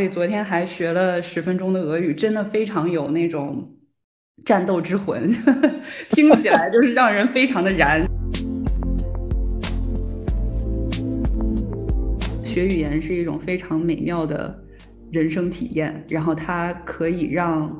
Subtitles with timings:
[0.00, 3.70] 所以昨天还学了十分钟的俄语，真的非常有那种
[4.46, 5.28] 战斗之魂，
[6.08, 8.00] 听起来就是让人非常的燃。
[12.42, 14.58] 学语言是一种非常美妙的
[15.12, 17.70] 人生体验，然后它可以让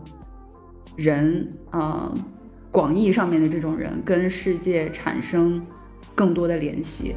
[0.97, 2.13] 人啊，
[2.71, 5.67] 广义上面的这种人跟世界产生
[6.15, 7.15] 更多的联系。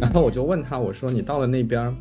[0.00, 1.94] 然后我就问他，我说你到了那边，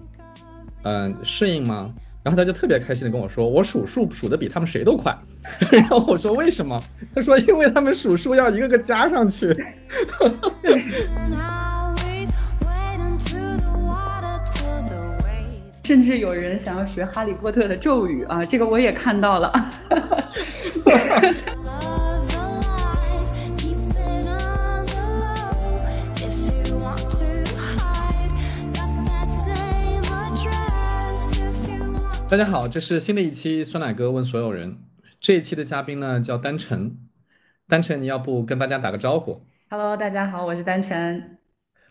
[0.84, 1.94] 嗯，适应吗？
[2.24, 5.16] 然后他就特别开心的跟我说，我数数数的比他们谁都快。
[5.72, 6.82] 然后我说为什么？
[7.14, 9.56] 他说因为他们数数要一个个加上去。
[15.84, 19.52] 甚至有人想要学哈利波特的咒语啊，这个我也看到了。
[32.30, 34.78] 大家好，这是新的一期酸奶哥问所有人。
[35.20, 36.96] 这一期的嘉宾呢叫丹晨，
[37.68, 41.40] 丹晨，你要不跟大家打个招呼？Hello，大家好，我是丹晨。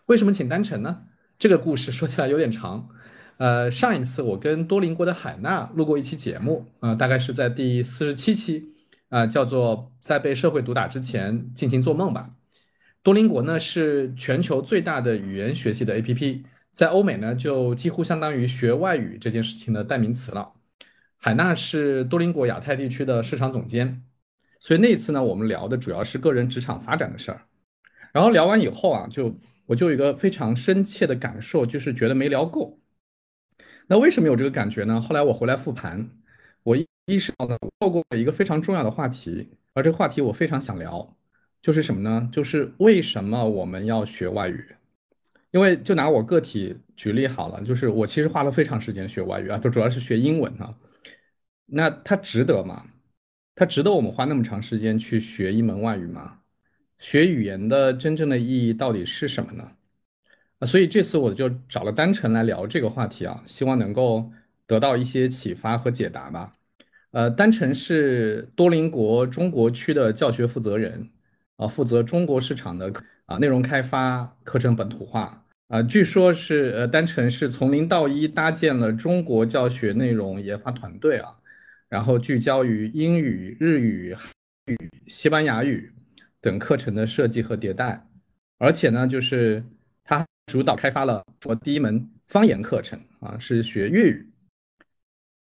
[0.05, 1.01] 为什么请丹晨呢？
[1.37, 2.87] 这个故事说起来有点长。
[3.35, 8.63] 呃，上一次我跟多邻国的海娜录过一期节目，呃，大概是在第四十七期，
[9.09, 12.29] 啊，叫做在被社会毒打之前尽情做梦吧。
[13.03, 16.43] 多邻国呢是全球最大的语言学习的 APP。
[16.71, 20.53] 在欧美呢，就几乎相当于学外语这件事情的代名词了。
[21.17, 24.03] 海娜是多邻国亚太地区的市场总监，
[24.61, 27.41] 所以那次呢，我们聊的主要是个人职场发展的事儿。
[28.13, 32.79] 然后聊完以后啊，就我就有一个非常深切的感受，就是觉得没聊够。
[33.87, 35.01] 那为什么有这个感觉呢？
[35.01, 36.09] 后来我回来复盘，
[36.63, 41.17] 我意识到呢，错过了一个非常重要的话题，而这个话题我非常想聊，
[41.61, 42.29] 就是什么呢？
[42.31, 44.75] 就是为什么我们要学外语？
[45.51, 50.75] 因为就拿我个体举例好了，就是我其实花了非常时间学外语啊，就主要是学英文啊。
[51.65, 52.85] 那它值得吗？
[53.55, 56.39] 它值得我们花那么长时间去学一门外语吗？
[56.99, 59.71] 学语言的真正的意义到底是什么呢？
[60.59, 64.31] 啊，所以这次我就找了丹晨来聊这个话题啊，希望能够
[64.67, 66.53] 得到一些启发和解答吧。
[67.11, 71.09] 呃，丹晨是多邻国中国区的教学负责人
[71.55, 72.93] 啊，负责中国市场的。
[73.29, 81.37] 啊，内容开发、课程本土化啊，据说是呃，单纯是从零到一搭建了中国教学内容研发团队啊，
[81.89, 84.25] 然后聚焦于英语、日语、韩
[84.65, 85.91] 语、西班牙语
[86.41, 88.03] 等课程的设计和迭代，
[88.57, 89.63] 而且呢，就是
[90.03, 94.27] 他主导开发了我第一门方言课程啊，是学粤语，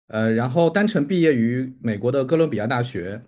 [0.09, 3.23] 呃，然后单纯毕业于美国的哥伦比亚大学，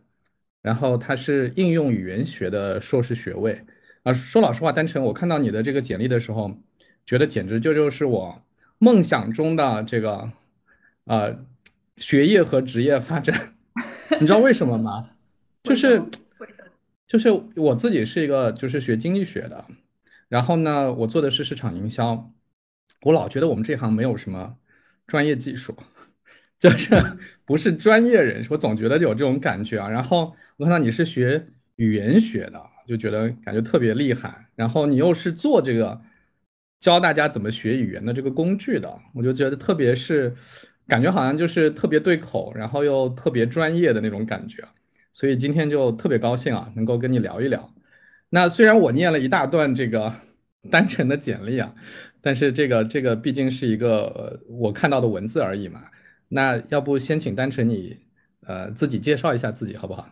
[0.61, 3.59] 然后他是应用语言学的硕士学位。
[4.03, 6.57] 啊，说老实话，丹晨，我看到你的这个简历的时候，
[7.05, 8.43] 觉得简直就就是我
[8.79, 10.33] 梦想中的这个，
[11.05, 11.45] 呃，
[11.99, 13.57] 学业和职业发展。
[14.19, 15.11] 你知道为什么吗？
[15.65, 16.03] 就是，
[17.07, 19.67] 就是我自己是一个就是学经济学的，
[20.29, 22.33] 然后呢，我做的是市场营销，
[23.03, 24.57] 我老觉得我们这行没有什么
[25.07, 25.77] 专业技术，
[26.59, 26.95] 就是
[27.45, 29.91] 不是专业人士，我总觉得有这种感觉啊。
[29.91, 31.47] 然后我看到你是学
[31.77, 32.70] 语言学的。
[32.91, 36.01] 就觉得感觉特别厉害，然后你又是做这个
[36.81, 40.35] 教大家怎么学语言的这个工具的，我就觉得特别是
[40.89, 44.65] 感觉好像就是特别对口，然后又特别专业的那种感觉，
[45.13, 47.73] 所以今天就特别高兴啊，能够跟你聊一聊。
[48.31, 50.13] 那虽然我念了一大段这个
[50.69, 51.73] 单纯的简历啊，
[52.21, 55.85] 但是这个这个毕竟是一个我看到的文字而已嘛。
[56.29, 57.97] 那要不先请单纯你
[58.47, 60.09] 呃自己介绍一下自己好不好？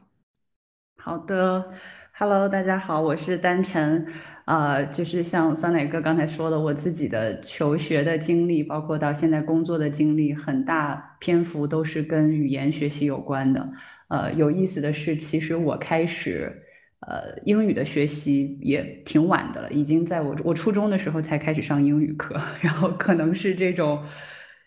[0.96, 1.72] 好的。
[2.20, 4.04] Hello，大家好，我是丹晨，
[4.44, 13.70] 呃，就是像酸奶哥刚才说的，我自己的求学的经历，包括到现在工作的经历，很大篇幅都是跟语言学习有关的。
[14.08, 16.60] 呃，有意思的是，其实我开始
[17.06, 24.02] 呃英语的学习也挺晚的了，已经在我我初中的时候才开始上英语课， 然后可能是这种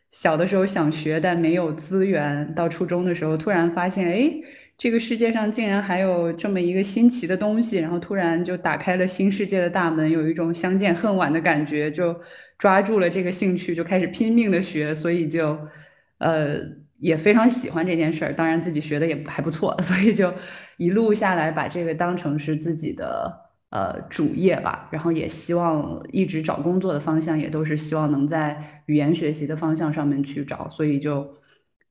[0.09, 4.41] 小的时候想学但没有资源，到初中的时候突然发现，哎。
[4.81, 12.19] 这个世界上竟然还有这么一个新奇的东西，然后突然就打开了新世界的大门，有一种相见恨晚的感觉，就
[12.57, 15.55] 抓住了这个兴趣，就开始拼命的学，所以就，
[16.17, 16.55] 呃，
[16.97, 18.33] 也非常喜欢这件事儿。
[18.33, 20.33] 当然自己学的也还不错， 所以就
[20.77, 23.31] 一路下来把这个当成是自己的
[23.69, 24.89] 呃主业吧。
[24.91, 31.39] 然后也希望一直找工作的方向也都是希望能在语言学习的方向上面去找，所以就。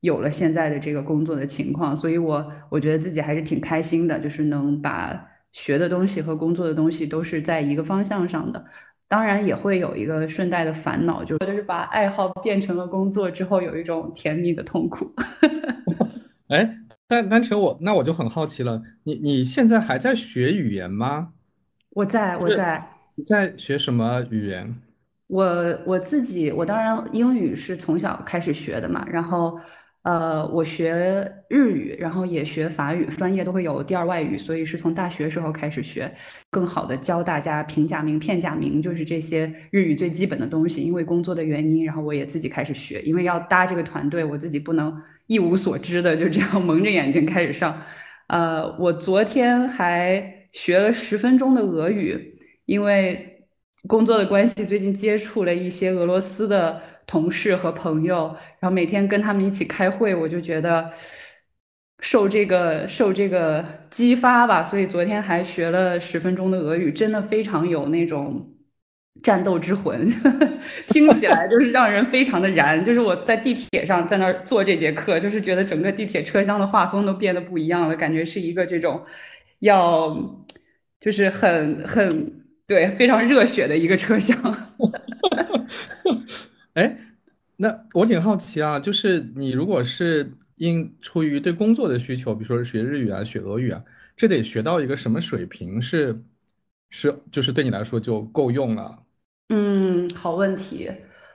[0.01, 8.63] 有了现在的这个工作的情况，所以我我觉得自己还是挺开心的，就是能把学的东西和工作的东西都是在一个方向上的。
[9.07, 15.13] 当然也会有一个顺带的烦恼，就是把爱好变成了工作之后，有一种甜蜜的痛苦。
[16.47, 16.77] 哎，
[17.07, 21.33] 单单纯我那我就很好奇了，你你现在还在学语言吗？
[21.89, 22.87] 我在我在。
[23.15, 24.73] 你在学什么语言？
[25.27, 25.45] 我
[25.85, 29.59] 我自己，我当然英语是从小开始学的嘛，然后
[30.03, 36.11] 呃，我学日语，然后也学法语，专业都会有第二外语，所以是从大学时候开始学，
[36.49, 40.81] 更好的教大家平假名、片假名，就是这些日语最基本的东西。
[40.81, 44.91] 因为工作的原因，然后我也自己开始学，因为要搭这个团队，我自己不能
[45.27, 47.79] 一无所知的就这样 蒙着眼睛开始上。
[48.25, 53.30] 呃，我昨天还学了十分钟的俄语，因为。
[53.87, 58.27] 工作的关系，最近接触了一些俄罗斯的同事和朋友，
[58.59, 60.89] 然后每天跟他们一起开会，我就觉得
[61.99, 68.53] 受这个受这个激发吧，所以昨天还学了十分钟的俄语，真的非常有那种
[69.23, 70.05] 战斗之魂，
[70.87, 72.83] 听起来就是让人非常的燃。
[72.85, 79.03] 就是我在地铁上在那儿做这节课，就是觉得整个地铁车厢的画风都变得不一样了，感觉是一个这种
[79.59, 80.15] 要
[80.99, 82.40] 就是很很。
[82.71, 84.33] 对，非常热血的一个车厢。
[86.73, 86.97] 哎，
[87.57, 93.83] 那我挺好奇啊，就是你如果是因出于对工作的需求，比如说学日语啊、学俄语啊，
[94.15, 96.17] 这得学到一个什么水平是
[96.91, 98.99] 是就是对你来说就够用了？
[99.49, 100.89] 嗯，好问题。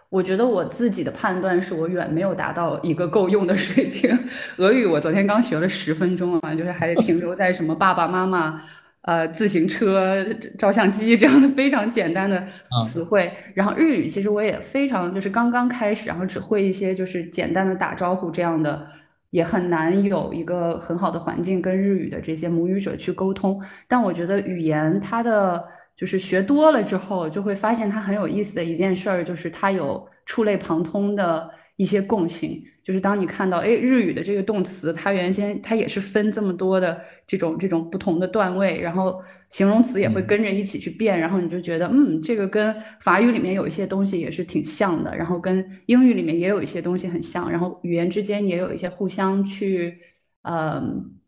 [0.08, 4.18] 我觉得我自己的判断是我远没有达到一个够用的水平。
[4.56, 8.62] 俄语我昨天刚学了十分钟啊，就是还停留在什么爸爸妈妈。
[9.06, 10.24] 呃，自行车、
[10.58, 12.44] 照相机这样的非常简单的
[12.84, 18.84] 词汇，然后日语其实我也非常就是刚刚开始，然后只会一些就是简单的打招呼这样的，
[19.30, 23.62] 也很难有一个很好的环境跟日语的这些母语者去沟通。
[23.86, 25.64] 但我觉得语言它的
[25.96, 32.60] 就是学多了之后，就会发现它很有意思的一件事儿，就是它有触类旁通的一些共性。
[32.86, 49.98] 就是当你看到，哎，日语的这个动词，它原先它也是分这么多的这种这种不同的段位，然后形容词也会跟着一起去变，然后你就觉得，嗯，这个跟法语里面有一些东西也是挺像的，然后跟英语里面也有一些东西很像，然后语言之间也有一些互相去，
[50.42, 50.80] 呃，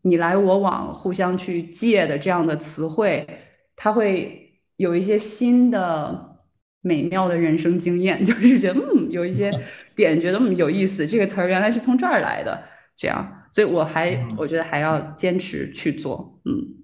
[0.03, 3.27] 你来我往，互相去借的这样的词汇，
[3.75, 6.37] 它会有一些新的
[6.79, 9.51] 美妙的人生经验， 就是觉得，嗯，有一些。
[10.03, 12.63] 点觉得嗯有意思，这个词儿原来是从这儿来的，
[12.95, 16.75] 这样，所以我还我觉得还要坚持去做，嗯。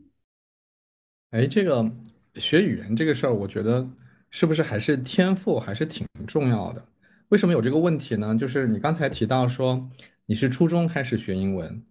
[1.32, 1.92] 哎，这个
[2.36, 3.86] 学语言这个事儿，我觉得
[4.30, 6.86] 是不是还是天赋还是挺重要的？
[7.30, 8.36] 为什么有这个问题呢？
[8.36, 9.90] 就是你刚才提到说
[10.26, 11.84] 你是初中开始学英文，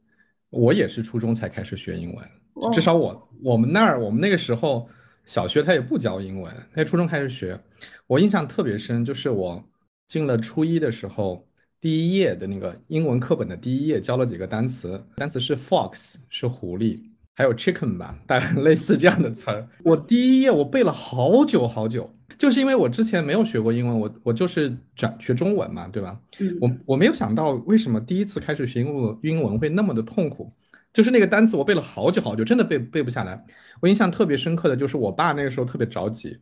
[0.49, 4.89] 我也是初中才开始学英文，至少我我们那儿我们那个时候
[5.27, 7.59] 小学他也不教英文，他初中开始学，
[8.07, 9.63] 我印象特别深，就是我。
[10.09, 11.47] 进了初一的时候，
[11.81, 17.01] 第一页的那个英文课本的第一页教了几个单词，单词是 fox 是狐狸，
[17.35, 19.69] 还有 chicken 吧，大概 类似这样的词儿。
[19.83, 22.09] 我第一页我背了好久好久，
[22.39, 26.21] 就是因为我之前没有学过英文，我我就是转学中文嘛，对吧？
[26.61, 30.53] 我我没有想到为什么第一次开始学英文英文会那么的痛苦，
[30.93, 33.45] 就是那个单词我背了好久好久，真的背背不下来。
[33.81, 36.39] 我印象特别深刻的就是我爸那个时候特别着急。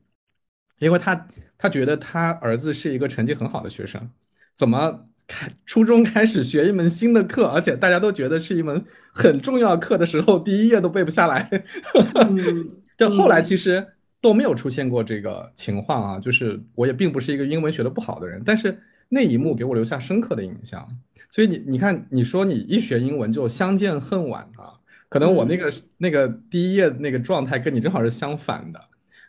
[0.82, 4.10] 因为他他觉得他儿子是一个成绩很好的学生，
[4.56, 11.48] 怎么开初中开始学一门新的课，而且大家都觉得是一门很重要课的时候，第一页都背不下来。
[12.98, 13.86] 就后来其实
[14.20, 18.76] 都没有出现过这个情况啊，就是我也并不是一个英文学的不好的人，但是
[19.08, 20.84] 那一幕给我留下深刻的印象。
[21.30, 24.74] 所以你你看，你说你一学英文就相见恨晚啊，
[25.08, 28.80] 可能我那个那个第一页那个状态跟你正好是相反的。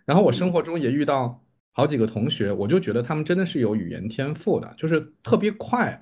[0.03, 1.42] 然后我生活中也遇到。
[1.75, 5.99] 好几个同学，我就觉得他们真的是有语言天赋的，就是特别快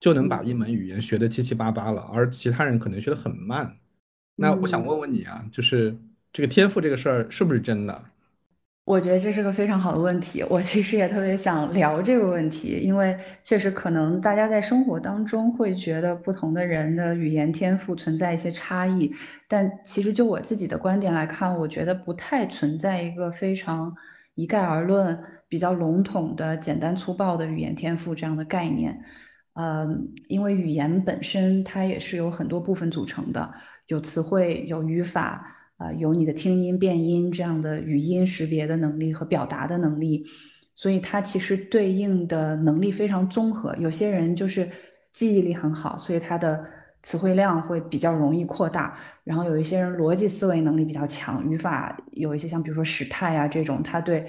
[0.00, 3.76] 就能把一门语言学得七七八八了，而其他人可能学得很慢。
[4.34, 5.96] 那我想问问你啊，就是
[6.32, 8.04] 这个天赋这个事儿是不是真的？
[8.84, 19.10] 我觉得这是个非常好的问题，我其实也特别想聊这个问题，因为确实可能大家在生活当中会觉得不同的人的语言天赋存在一些差异，
[19.46, 23.94] 但其实就我自己的观点来看，我觉得不太存在一个非常。
[24.34, 29.00] 一概而论，比较笼统的、简单粗暴的语言天赋这样的概念，
[29.54, 33.54] 嗯，因为语言本身它也是由很多部分组成的，
[33.86, 40.24] 有词汇、有语法，啊，有你的听音辨音这样的语音识别的能力和表达的能力，
[40.74, 43.76] 所以它其实对应的能力非常综合。
[43.76, 44.68] 有些人就是
[45.12, 46.64] 记忆力很好，所以他的。
[47.04, 54.26] 词汇量会比较容易扩大，然后有一些人逻辑思维能力比较强，语法有一些像比如说时态啊这种，他对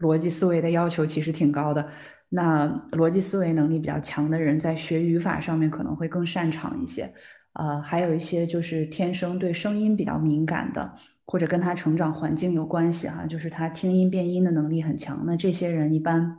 [0.00, 1.88] 逻辑思维的要求其实挺高的。
[2.28, 7.10] 那逻辑思维能力比较强的人，在学语法上面可能会更擅长一些。
[7.54, 10.92] 呃，还有一些就是天生对声音比较敏感的，
[11.24, 15.24] 或者跟他成长环境有关系哈，就是他听音辨音的能力很强。
[15.24, 16.36] 那这些人一般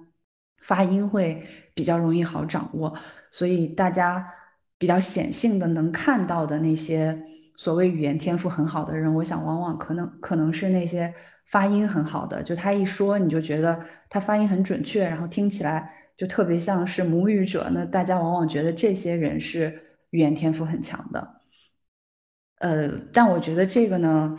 [0.62, 1.44] 发音会
[1.74, 2.94] 比较容易好掌握，
[3.32, 4.26] 所以大家
[4.80, 7.16] 比较显性的能看到的那些
[7.56, 11.14] 所谓语言天赋很好的人，我想往往可能可能是那些
[11.46, 17.70] 发音很好的，就他一说你就觉得他发音很准确，然后听起来就特别像是母语者。
[17.72, 19.84] 那大家往往觉得这些人是。
[20.12, 21.36] 语言天赋很强的，
[22.58, 24.36] 呃，但我觉得这个呢，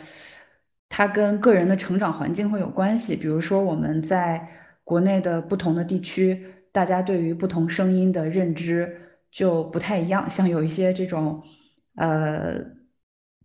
[0.88, 3.14] 它跟个人的成长环境会有关系。
[3.14, 4.48] 比如说，我们在
[4.82, 10.28] 国内的不同的地区，大家对于不同声音的认知就不太一样。
[10.28, 11.42] 像有一些这种，
[11.96, 12.58] 呃，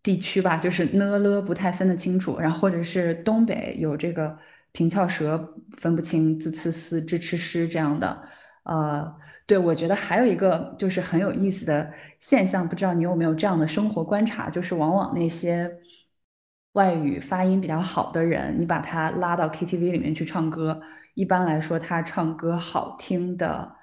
[0.04, 4.38] 地区吧，就是呢了不太分得清楚，然后或者是东北有这个
[4.72, 8.24] 平翘舌分不清滋呲丝支吃诗这样的，
[8.63, 9.15] 呃。
[9.48, 15.72] 对，我觉得还有一个就是很有意思的现象，不知道你有没有这样的生活观察，就是往往那些
[16.72, 20.82] 外语发音比较好的人，你把他拉到 KTV 里面去唱歌，
[21.13, 23.75] 一般来说他唱歌好听的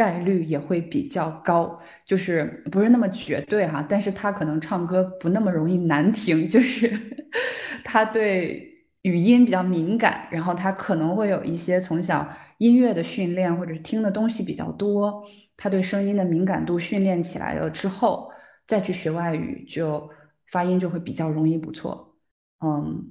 [0.00, 6.90] 概率也会比较高，就是不是那么绝对哈，但是他可能唱歌不那么容易难听，就是
[7.84, 8.66] 他对。
[9.02, 12.28] 语音比较敏感，然后他可能会有一些从小
[12.58, 15.24] 音乐的训练，或者是听的东西比较多，
[15.56, 18.30] 他对声音的敏感度训练起来了之后，
[18.66, 20.06] 再去学外语，就
[20.52, 22.14] 发音就会比较容易不错。
[22.60, 23.02] 嗯，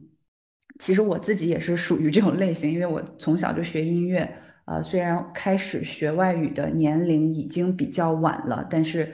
[0.77, 4.31] 其实我自己也是属于这种类型，因为我从小就学音乐，
[4.69, 9.11] 呃，虽然开始学外语的年龄已经比较晚了，但是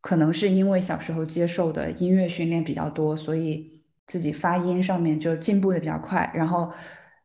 [0.00, 3.72] 可能是因为小时候接受的音乐训练比较多，所以。
[4.06, 6.70] 自己发音上面就进步的比较快，然后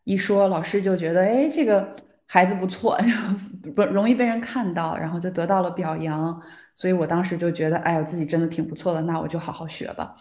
[0.05, 1.93] 一说老师就觉得，哎，这个
[2.25, 2.97] 孩子不错，
[3.75, 6.41] 不容易被人看到，然后就得到了表扬，
[6.73, 10.15] 所以我当时就觉得，哎呀，自己真的挺不错的，那我就好好学吧。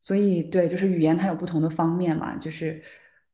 [0.00, 2.82] 所以，对，就是语言它有不同的方面嘛，就是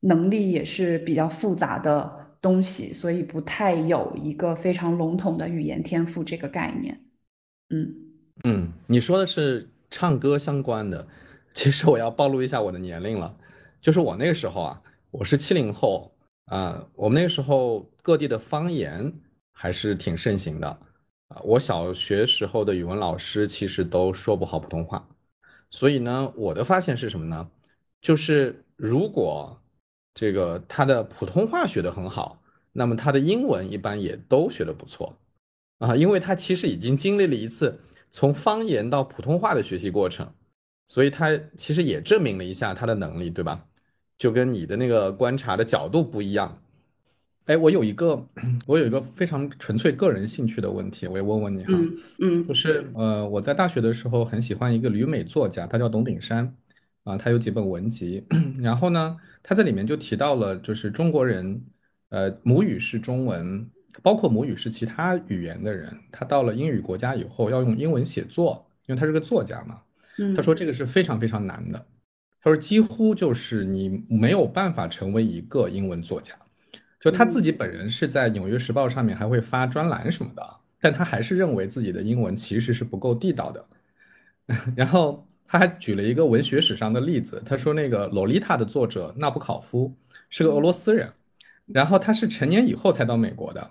[0.00, 7.01] 能力也是比较复杂的东西，所以不太有一个非常笼统的语言天赋这个概念。
[7.69, 7.95] 嗯
[8.45, 11.07] 嗯，你说的是唱歌相关的。
[11.53, 13.37] 其实我要暴露一下我的年龄了，
[13.81, 16.15] 就是我那个时候啊，我是七零后
[16.47, 19.13] 啊，我们那个时候各地的方言
[19.53, 20.69] 还是挺盛行的
[21.29, 21.41] 啊。
[21.43, 25.07] 我小学时候的语文老师其实都说不好普通话，
[25.71, 27.51] 所以呢，我的发现是什么呢？
[28.01, 29.61] 就是如果
[30.14, 35.19] 这个他的普通话学得很好，那么他的英文一般也都学得不错
[35.79, 37.79] 啊，因为他其实已经经历了一次
[38.11, 40.31] 从方言到普通话的学习过程。
[40.87, 43.64] 所以他其实也证明了一下他的能力，对吧？
[44.19, 46.61] 就跟你的那个观察的角度不一样。
[47.45, 48.26] 哎，我有一个，
[48.67, 51.75] 我有一个非常纯粹个人兴趣的问题，我也问问你哈。
[51.75, 52.49] 嗯嗯。
[52.49, 56.52] 就是呃，我在大学的时候很喜欢一个旅美作家，他叫董鼎山，
[57.11, 58.25] 啊，他有几本文集。
[58.61, 61.62] 然后呢，他在里面就提到了，就是中国人，
[62.09, 63.69] 呃，母语是中文，
[64.02, 69.81] 包括母语是其他语言的人，他到了英语国家以后要用英文写作，因为他是个作家嘛。
[70.37, 71.87] 他说这个是非常非常难的，
[72.43, 76.35] 他说几乎就是你没有办法成为一个英文作家，
[77.00, 83.64] 就他自己本人是在《纽约时报》上面还会发专栏什么的，但他还是认为自己的英文其实是不够地道的。
[84.76, 89.92] 然后他还举了一个文学史上的例子，他说那个《洛丽塔》的作者纳布考夫
[90.28, 91.11] 是个俄罗斯人，
[91.66, 93.71] 然后他是成年以后才到美国的，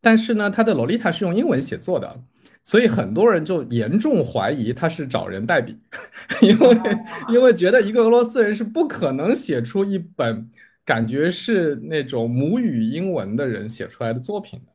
[0.00, 2.20] 但是呢，他的《洛丽塔》是用英文写作的。
[2.62, 5.76] 所以很多人就严重怀疑他是找人代笔，
[6.42, 6.80] 因为
[7.30, 10.48] 因为觉得一个俄罗斯人是不可能写出一本
[10.84, 14.72] 感觉是那种母语英文的人写出来的作品的。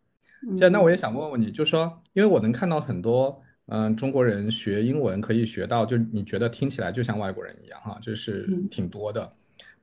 [0.49, 9.31] 现在那我也想问问你，就说因为我能看到很多嗯中国人学英文可以学到，就你觉得听起来就像外国人一样哈，就是挺多的。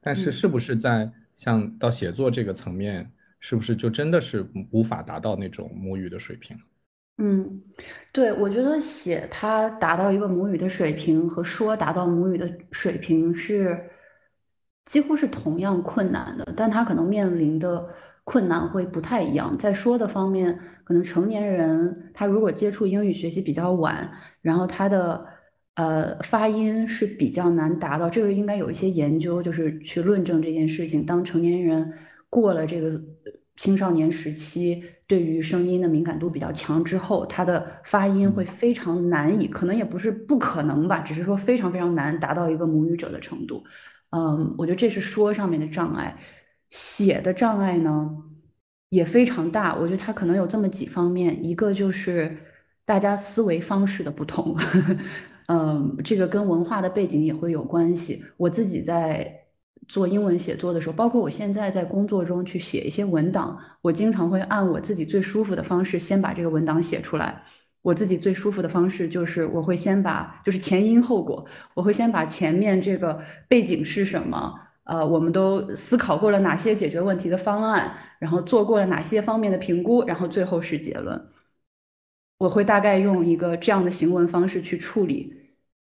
[0.00, 6.56] 但是是不是在像到写作这个层面，是不是就真的是无法达到那种母语的水平？
[7.18, 7.62] 嗯，
[8.12, 13.78] 对，我觉得写它达到一个母语的水平和说达到母语的水平是
[14.86, 17.88] 几乎是同样困难的，但他可能面临的
[18.24, 19.56] 困难会不太一样。
[19.58, 24.10] 在说的方面，可能成年人他如果接触英语学习比较晚，
[24.42, 25.26] 然后他的
[25.74, 31.04] 呃发音是比较难达到，这个应该有一些研究就是去论证这件事情。
[31.04, 31.92] 当成年人
[32.28, 33.00] 过了这个。
[33.56, 43.62] 青少年时期对于声音的敏感度比较强之后，他的发音会非常难以，可能也不是不可能吧，只是说非常非常难达到一个母语者的程度。
[44.12, 46.16] 嗯，我觉得这是说上面的障碍。
[46.70, 48.16] 写的障碍呢
[48.88, 49.74] 也非常大。
[49.76, 52.36] 我觉得它可能有这么几方面，一个就是
[52.84, 54.56] 大家思维方式的不同，
[55.46, 58.24] 嗯，这个跟文化的背景也会有关系。
[58.36, 59.32] 我自己在
[59.88, 67.42] 做英文写作的时候，包括我现在在工作中去写一些文档，我经常会按我自己最舒服的方式先把这个文档写出来。
[67.82, 74.54] 我自己最舒服的方式就是我会先把就是前因后果，我会先把前面这个背景是什么。
[74.90, 81.28] 呃，我们都思考过了哪些解决问题的方案，然后做过了哪些方面的评估，然后最后是结论。
[82.38, 85.32] 我会大概用一个这样的行文方式去处理，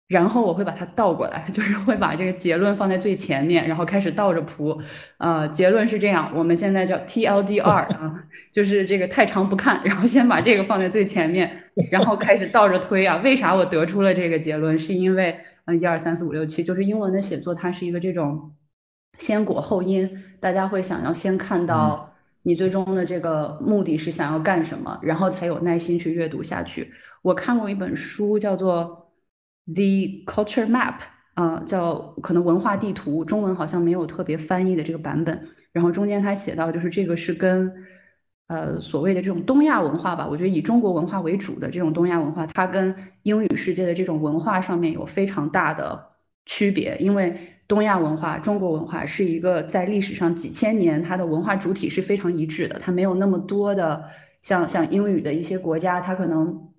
[0.09, 4.81] 然后我会把它倒过来， 就是会把这个结论放在最前面，然后开始倒着铺。
[5.19, 7.63] 呃，结论是这样，我们现在叫 TLDR
[7.95, 11.49] 啊， 就是这个太长不看，然后先把这个放在最前面，
[11.89, 13.21] 然后开始倒着推啊。
[13.23, 14.77] 为啥我得出了这个结论？
[14.77, 18.51] 是因为嗯，一二三四五六七，就是英文的写作，它是一个这种。
[19.21, 20.09] 先果后因，
[20.39, 22.11] 大家会想要先看到
[22.41, 26.91] 你最终的这个目的是想要干什么，然后才有耐心去阅读下去。
[27.21, 29.11] 我看过一本书，叫做
[29.75, 30.95] 《The Culture Map》，
[31.35, 35.47] 啊，叫可能文化地图，中文好像没有特别翻译的这个版本。
[35.71, 37.71] 然后中间他写到，就是这个是跟
[38.47, 46.07] 呃所谓的这种东亚文化吧，我觉得以中国文化为主的这种东亚文化，它跟英语世界的这种文化上面有非常大的
[46.47, 47.50] 区别，因为。
[47.71, 52.77] 东亚文化、中国文化是一个在历史上几千年，它的文化主体是非常一致的。
[52.83, 54.03] 它没有那么多的
[54.41, 56.69] 像像英语的一些国家，它可能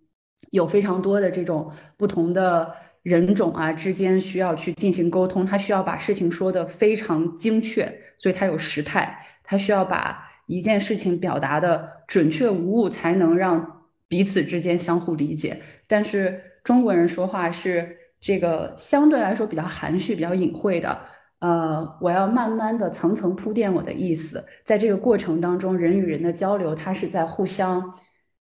[0.51, 2.71] 有非常多的这种不同的
[3.03, 15.59] 人种啊之间需要去进行沟通，它需要把事情说的非常精确，所以它有时态，它需要把一件事情表达的准确无误，才能让彼此之间相互理解。
[15.87, 17.97] 但是中国人说话是。
[18.23, 20.97] 这个相对来说比较含蓄、比较隐晦的，
[21.41, 27.93] 呃，我要慢慢的层层铺垫我的意思，在这个过程当中，人与人的交流，它是在互相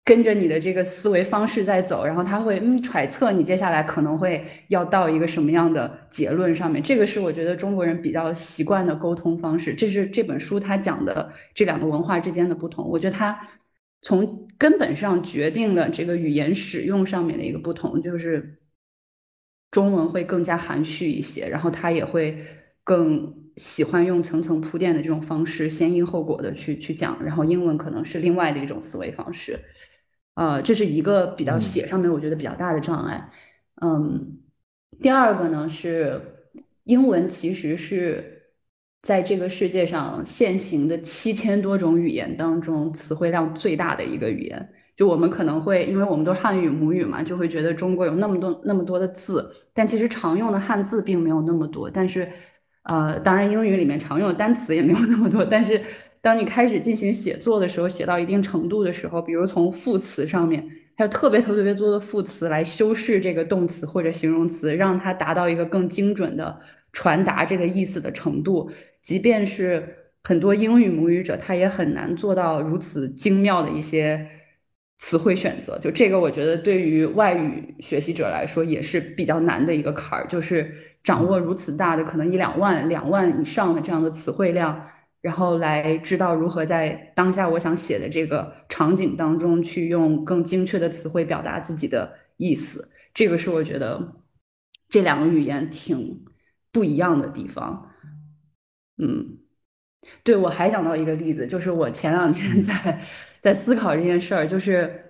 [0.04, 13.38] 跟着你的这个思维方式在走，然后他会嗯揣测你接下来可能会要到一个什么样的结论上面，这个是我觉得中国人比较习惯的沟通方式，这是这本书它讲的这两个文化之间的不同，我觉得它
[14.02, 18.58] 从根本上决定了这个语言使用上面的一个不同，就是。
[19.70, 22.42] 中文会更加含蓄一些，然后他也会
[22.84, 27.22] 更喜欢用层层铺垫的这种方式，先因后果的去去讲。
[27.22, 29.60] 然后英文可能是另外的一种思维方式，
[30.34, 33.30] 呃，这是一个比较写上面我觉得比较大的障碍。
[33.82, 34.38] 嗯，
[35.02, 36.20] 第二个呢是
[36.84, 38.42] 英文其实是
[39.02, 44.72] 在这个世界上现行的七千多种语言当中词汇量最大的一个语言。
[44.98, 51.88] 就我们可能会，因为我们都汉语母语嘛，就会觉得中国有那么多那么多的字，但其实常用的汉字并没有那么多。
[51.88, 52.28] 但是，
[52.82, 55.44] 呃，当然英语里面常用的单词也没有那么多。
[55.44, 55.80] 但是，
[56.20, 66.58] 当你开始进行写作的时候，写到一定程度的时候，比如从副词上面，还有特别特别多的副词来修饰这个动词或者形容词，让它达到一个更精准的
[66.92, 68.68] 传达这个意思的程度，
[69.00, 74.28] 即便是很多英语母语者，他也很难做到如此精妙的一些。
[74.98, 84.88] 词汇选择，就这个，我觉得对于外语学习者来说也是比较难的一个坎儿，就是掌握如此大的可能一两万、两万以上的这样的词汇量，
[85.20, 94.16] 然后来知道如何在当下我想写的这个场景当中去用更精确的词汇表达自己的意思，这个是我觉得
[94.88, 96.24] 这两个语言挺
[96.72, 97.92] 不一样的地方。
[99.00, 99.38] 嗯，
[100.24, 103.00] 对我还想到一个例子，就是我前两天在。
[103.40, 105.04] 在思考这件事儿，就是，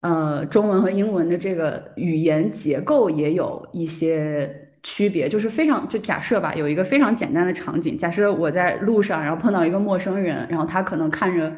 [0.00, 11.56] 呃，中文和英文的这个语言结构也有一些区别，就是非常就假设吧，有一个非常简单的场景，假设我在路上，然后碰到一个陌生人，然后他可能看着，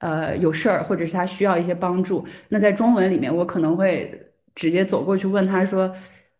[0.00, 5.90] 呃，有事儿，或者是他需要一些帮助，那在中文里面，我可能会直接走过去问他说，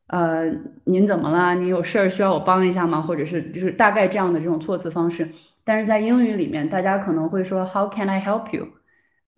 [0.09, 0.45] 呃，
[0.85, 1.55] 您怎么了？
[1.55, 3.01] 您有事儿需要我帮一下吗？
[3.01, 5.29] 或者是就是大概这样的这种措辞方式，
[5.65, 8.69] 但是在英语里面，大家可能会说 How can I help you？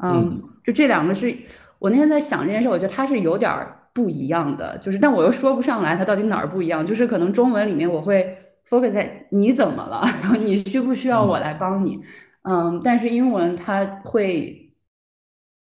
[0.03, 1.33] 嗯，就这两个是
[1.79, 3.51] 我那天在想这件事，我觉得它是有点
[3.95, 6.85] 不一样的，就是但我又说不上来它到底哪儿不一样。
[6.85, 8.37] 就是可能中文里面我会
[8.69, 12.01] focus 在你怎么了， 然后你需不需要我来帮你？
[12.43, 14.73] 嗯，但是英文它会，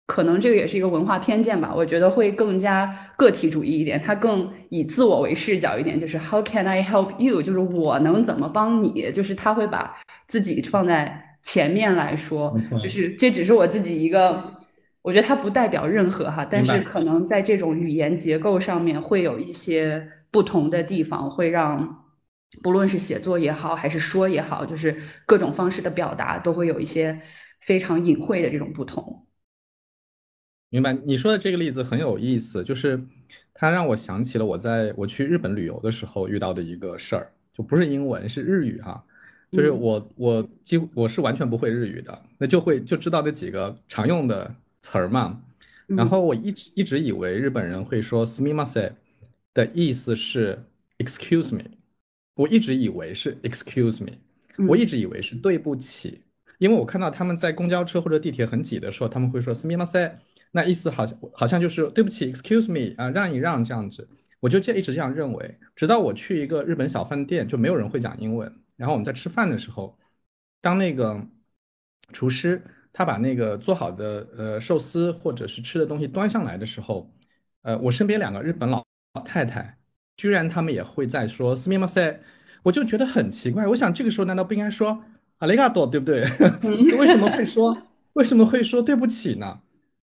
[0.08, 7.42] 可能这个也是一个文化偏见吧，我觉得会更加个体主义一点，它更以自我为视角一点，就是 How can I help you？
[7.42, 9.12] 就是我能怎么帮你？
[9.14, 11.27] 就是他会把自己放在。
[11.48, 14.60] 前面来说，就是这只是我自己一个，
[15.02, 22.04] 我觉得它不代表任何哈，但是可能在这种语言结构上面会有一些不同的地方，会让
[22.62, 27.18] 不论是写作也好，还是说也好，就是各种方式的表达都会有一些
[27.62, 29.26] 非常隐晦的这种不同。
[30.70, 33.02] 明白，你说的这个例子很有意思，就是
[33.54, 39.02] 它让我想起了我在我去日本旅游的时候遇到的一个事儿，就不是英文，是日语哈。
[39.52, 45.42] 就是我我几乎我是完全不会日语的，那就会就知道那几个常用的词儿嘛。
[45.88, 48.92] 然后我一直一直以为日本人会说 s m i m a s e
[49.54, 50.62] 的意思是
[50.98, 51.64] excuse me，
[52.36, 54.12] 我一直以为是 excuse me，
[54.68, 56.22] 我一直以为是对不起，
[56.58, 60.12] 因为我看到他们在公交车或者地铁很挤的时候，他们会说 s m i m a s e
[60.52, 64.08] 那意思好像好像就是对不起，excuse me 啊，让一让这样子，
[64.40, 69.97] 我就这一直这样认为，直到我去一个日本小饭店，就没有人会讲英文，然后我们在吃饭的时候，
[70.61, 71.21] 当那个
[72.13, 77.11] 厨师他把那个做好的呃寿司或者是吃的东西端上来的时候，
[77.63, 78.83] 呃，我身边两个日本老
[79.15, 79.79] 老太太，
[80.17, 82.19] 居然他们也会在说すみません，
[82.63, 85.03] 我就觉得很奇怪，我想这个时候难道不应该说
[85.39, 86.23] ありがとう，对不对？
[86.97, 87.77] 为什么会说
[88.15, 89.61] 为什么会说对不起呢？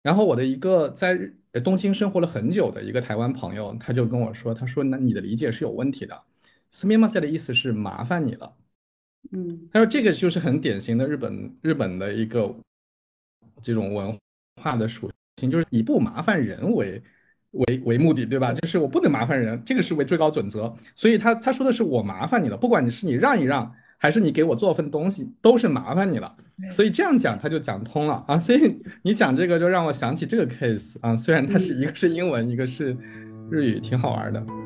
[0.02, 1.18] 然后我的一个在
[1.64, 6.22] 东京生活了很久的一个台湾朋友，他就跟我说：“他说，那你的理解是有问题的。
[6.70, 8.52] すみません的意思是麻烦你了。
[9.32, 12.54] 嗯，他说这个就是很典型的日本日本的一个
[13.62, 14.18] 这种文
[14.62, 17.02] 化的属性，就是以不麻烦人为
[17.52, 18.52] 为为目的，对吧？
[18.52, 20.74] 就是我不能麻烦人，这个是为最高准则。
[20.94, 26.36] 所以他他说的是我麻烦你了，不管你是你让一让。”还是你给我做份东西，都是麻烦你了，
[26.70, 28.38] 所以这样讲他就讲通了啊。
[28.38, 32.94] 所以你讲这个就让我想起这个 case 啊，虽然它是一个是英文，一个是
[33.50, 34.59] 日语，挺好玩的。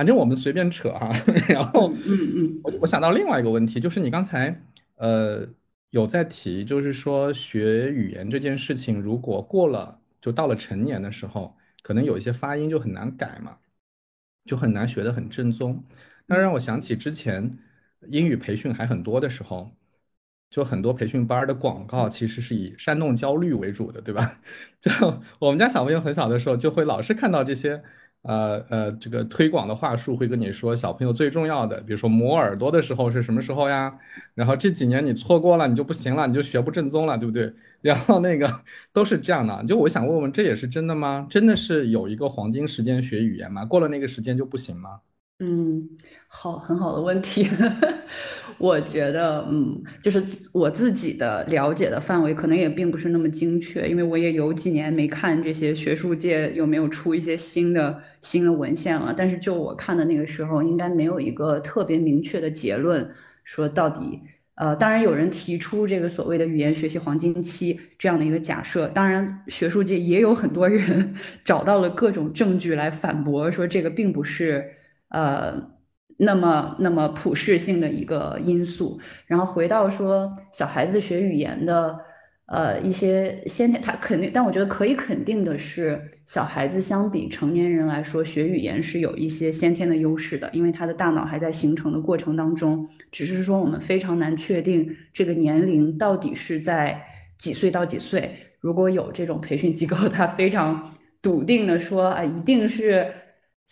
[0.00, 1.12] 反正我们随便扯哈，
[1.46, 4.58] 然后，嗯嗯，我我想到另外一个问题，就是你刚才
[4.96, 5.46] 呃
[5.90, 13.58] 有在提，就是说学语言这件事情，如果过了就到了成年的时候，可能有一些发音就很难改嘛，
[14.46, 15.84] 就很难学得很正宗。
[16.24, 17.50] 那让我想起之前
[18.08, 19.70] 英语培训还很多的时候。
[20.48, 24.40] 就很多培训班的广告其实是以煽动焦虑为主的，对吧？
[24.80, 24.90] 就
[25.38, 27.80] 我们家小朋友很小的时候，就会老是看到这些，
[28.22, 33.98] 呃呃，这个推广的话术会跟你说，小朋友最重要的，比如说磨耳朵的时候是什么时候呀？
[34.34, 37.52] 然后这几年你错过了，你就不行了，你就学不正宗了，对不对？
[37.80, 39.64] 然后那个都是这样的。
[39.64, 41.26] 就我想问问，这也是真的吗？
[41.30, 43.64] 真的是有一个黄金时间学语言吗？
[43.64, 45.00] 过了那个时间就不行吗？
[45.38, 45.88] 嗯，
[46.28, 47.48] 好，很好的问题。
[48.60, 59.14] 我觉得，嗯，就是我自己的了解的范围可能也并不是那么精确，因为我也有几年没看这些学术界有没有出一些新的新的文献了。
[59.16, 63.10] 但是就我看的那个时候，应该没有一个特别明确的结论，
[63.44, 64.20] 说到底，
[64.56, 74.72] 呃，当然有人提出这个所谓的语言学习黄金期这样的一个假设，当然学术界也有很多人 找到了各种证据来反驳，说这个并不是。
[75.08, 75.60] 呃，
[76.22, 81.98] 那么那么普适性的一个因素，然后回到说小孩子学语言的
[82.44, 97.02] 呃一些先天，他肯定，但我觉得可以肯定的是，小孩子相比成年人来说，学语言是有一些先天的优势的，因为他的大脑还在形成的过程当中，只是说我们非常难确定这个年龄到底是在
[97.38, 98.30] 几岁到几岁。
[98.60, 103.06] 如果有这种培训机构，他非常笃定的说啊，一定是。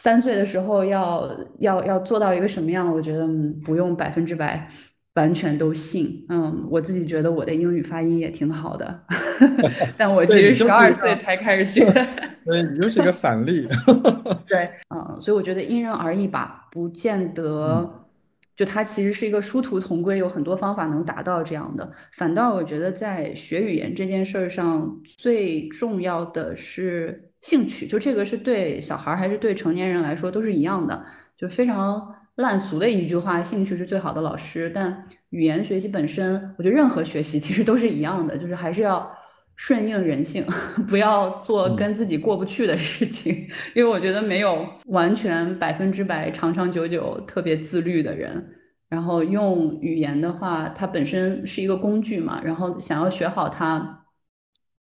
[0.00, 3.28] 三岁的时候要要要做到一个什么样，我觉得
[3.64, 4.68] 不用百分之百
[5.16, 6.24] 完全都信。
[6.28, 9.00] 嗯，我自己觉得我的英语发音也挺好的，
[9.98, 11.84] 但我其实十二岁才开始学。
[12.44, 13.66] 所以你就是一个反例。
[14.46, 18.04] 对，嗯，所以我觉得因人而异吧，不见得。
[18.56, 21.88] 就它其实是一个殊途同归，有很多方法能达到这样的。
[22.12, 27.86] 反倒我觉得在学语言这件事儿上，最重要的是兴趣。
[27.86, 31.02] 就这个是对小孩还是对成年人来说都是一样的。
[31.36, 34.70] 就非常烂俗的一句话，兴趣是最好的老师。
[34.74, 39.10] 但语言学习本身，我觉得任何学习其实都是一样的，就是还是要。
[39.60, 40.44] 顺应人性，
[40.86, 43.34] 不要做跟自己过不去的事情，
[43.74, 48.40] 因为我觉得没有完全百分之百长长久久特别自律的人。
[48.88, 54.04] 然后用语言的话，它本身是一个工具嘛，然后想要学好它，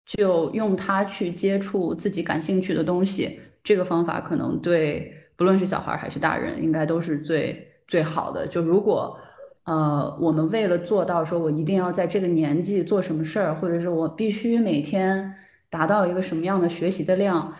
[0.07, 3.40] 就用它去接触自己感兴趣的东西。
[3.62, 8.47] 这个方法可能对不论是小孩还是大人，应该都是最最好的。
[8.47, 9.19] 就如果。
[9.67, 15.35] 呃，我们为了做到说，我一定要在这个年纪做什么事儿，或者是我必须每天
[15.71, 17.51] 达到一个什么样的学习的量，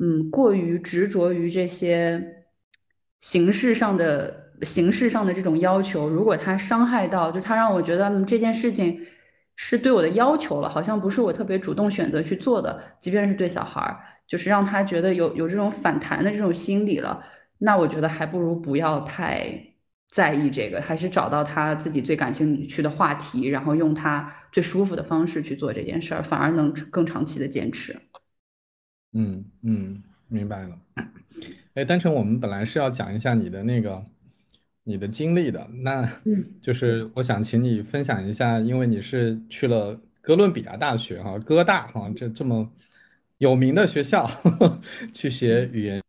[0.00, 2.46] 嗯，过于执着于这些
[3.20, 8.98] 形式上的形式上的这种要求，如果它伤害到，就它让我觉得这件事情
[9.62, 17.22] 是对我的要求了，好像不是我特别主动选择去做的，即便是对小孩儿，就是让他觉得有有这种反弹的这种心理了，
[17.58, 19.66] 那我觉得还不如不要太。
[20.12, 27.96] 在意这个，还是找到他自己最感兴趣的话题，然后用他最舒服的方式去做这件事儿，反而能更长期的坚持。
[29.12, 30.76] 嗯嗯，明白了。
[31.74, 34.04] 哎，单纯我们本来是要讲一下你的那个
[34.84, 36.10] 你的经历的，那
[36.62, 42.68] 就是我想请你分享一下，因为你是去了哥伦比亚大学哈，哥大哈，这这么
[43.38, 44.28] 有名的学校
[45.12, 46.02] 去学语言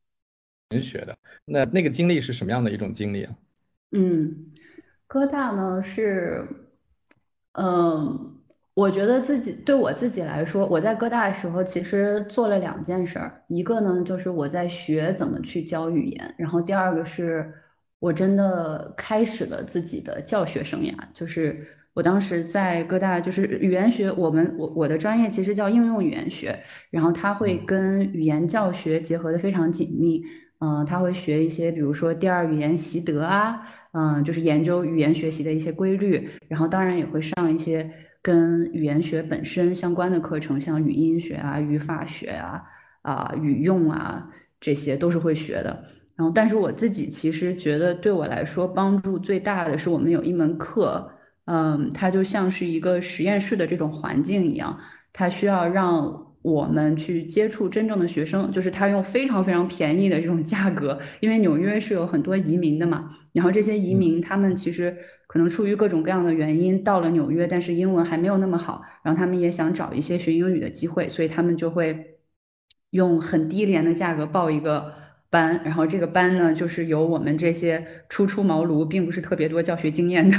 [0.72, 3.36] 文学的，那那个经历是什么样的一种经历啊？
[3.92, 4.52] 嗯，
[5.06, 6.48] 哥大呢是，
[7.54, 8.38] 嗯，
[8.74, 17.54] 我觉得自己对我自己来说，我在哥大的时候其实做了两件事儿，一个呢就是我在学怎么去教语言，然后第二个是
[18.02, 26.60] 我真的开始了自己的教学生涯，就是我当时在各大就是语言学，我们我我的专业其实叫应用语言学，
[26.90, 30.24] 然后它会跟语言教学结合的非常紧密。
[30.64, 33.62] 嗯，他会学一些，比如说第二语言习得啊，
[33.94, 36.30] 嗯，就是研究语言学习的一些规律。
[36.48, 42.62] 然后当然也会上一些跟语言学本身相关的课程，像语音学啊、语法学啊、
[43.02, 45.84] 啊语用啊，这些都是会学的。
[46.22, 51.12] 然后，但是我自己其实觉得，对我来说帮助最大的是我们有一门课，
[51.46, 54.80] 嗯，它就像是一个实验室的这种环境一样，
[55.12, 56.28] 它需要让。
[56.44, 63.12] 我们去接触真正的学生，就是他用非常非常便宜的这种价格，因为纽约是有很多移民的嘛。
[63.32, 72.18] 然后这些移民他们其实可能出于各种各样的原因到了纽约，但是英文还没有那么好，然后他们也想找一些学英语的机会，所以他们就会
[72.90, 74.92] 用很低廉的价格报一个
[75.32, 75.60] 班。
[75.64, 80.38] 然后这个班呢，就是由我们这些初出茅庐，并不是特别多教学经验的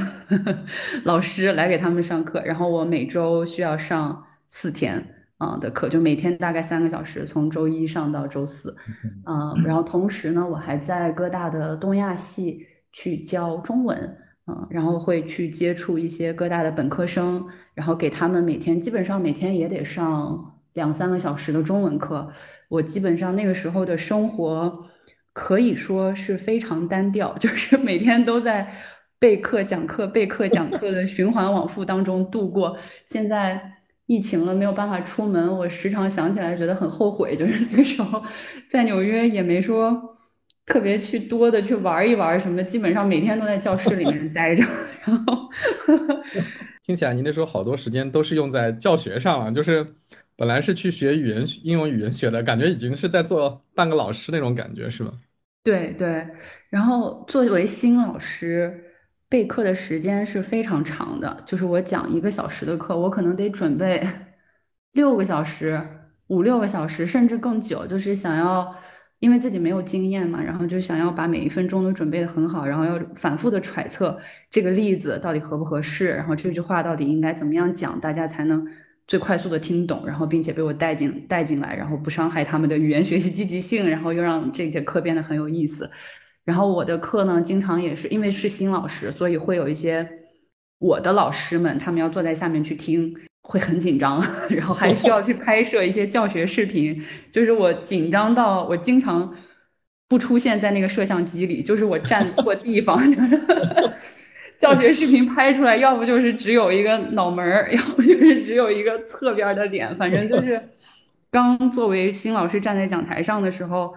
[1.03, 2.41] 老师来给他们上课。
[2.45, 5.05] 然后我每周需要上四天。
[5.45, 8.77] 嗯的课就每天大概三个小时，从周一上到周四，
[9.27, 13.99] 嗯，然后同时呢，我还在哥大的东亚系去教中文，
[14.47, 22.31] 嗯，然后会去接触一些哥大的本科生，然后给他们每天基本上每天也得上两三个小时的中文课。
[22.73, 24.87] 我基本上那个时候的生活
[25.33, 28.73] 可以说是非常单调， 就是每天都在
[29.19, 32.77] 备课、讲课、备课、讲课的循环往复当中度过。
[33.05, 33.79] 现在。
[34.07, 37.35] 疫情了，没有办法出门，我时常想起来觉得很后悔。
[37.37, 38.23] 就是那个时候
[38.69, 39.97] 在纽约也没说
[40.67, 44.65] 特别去多的去玩一玩什么的，基本上每天都在教室里面待着。
[45.07, 45.49] 然后
[46.85, 49.87] 听起来您那时候好多时间都是用在教学上了，就是
[50.43, 55.13] 本来是去学语言应用语言学的，感觉已经是在做半个老师那种感觉，是吧？
[55.63, 56.27] 对对，
[56.69, 58.89] 然后作为新老师。
[59.29, 64.05] 备课的时间是非常长的，就是我讲一个小时的课，我可能得准备
[64.95, 65.81] 六个小时、
[66.27, 67.87] 五六个小时，甚至更久。
[67.87, 68.75] 就是想要，
[69.21, 74.19] 因为自己没有经验嘛，然后就想要把每一分钟都准备的很好，然后要反复的揣测
[74.51, 78.67] 这个例子到底合不合适，然后这句话到底应该怎么样讲，大家才能
[79.07, 85.91] 最快速的听懂，然后并且被我带进带进来，然后不伤害他们的语言学习积极性，然后又让这节课变得很有意思。
[86.45, 90.09] 然后我的课呢，经常也是因为是新老师，所以会有一些
[90.79, 99.33] 我的老师们，他们要坐在下面去听，会很紧张， 然后还需要去拍摄一些教学视频，就是我紧张到我经常
[100.09, 103.93] 不出现在那个摄像机里，就是我站错地方，就是
[104.63, 110.63] 教学视频拍出来，要不就是只有一个脑门儿，要不就是只有一个侧边的脸，反正就是
[111.33, 113.93] 刚作为新老师站在讲台上的时候，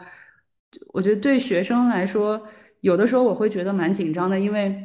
[0.92, 2.42] 我觉得对学生来说，
[2.82, 4.76] 有的时候我会觉得蛮紧张的，因为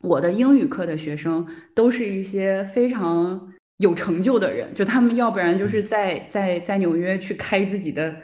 [0.00, 8.16] 我的英语课的学生都是一些非常有成就的人，就他们要不然就是在在在纽约去开自己的。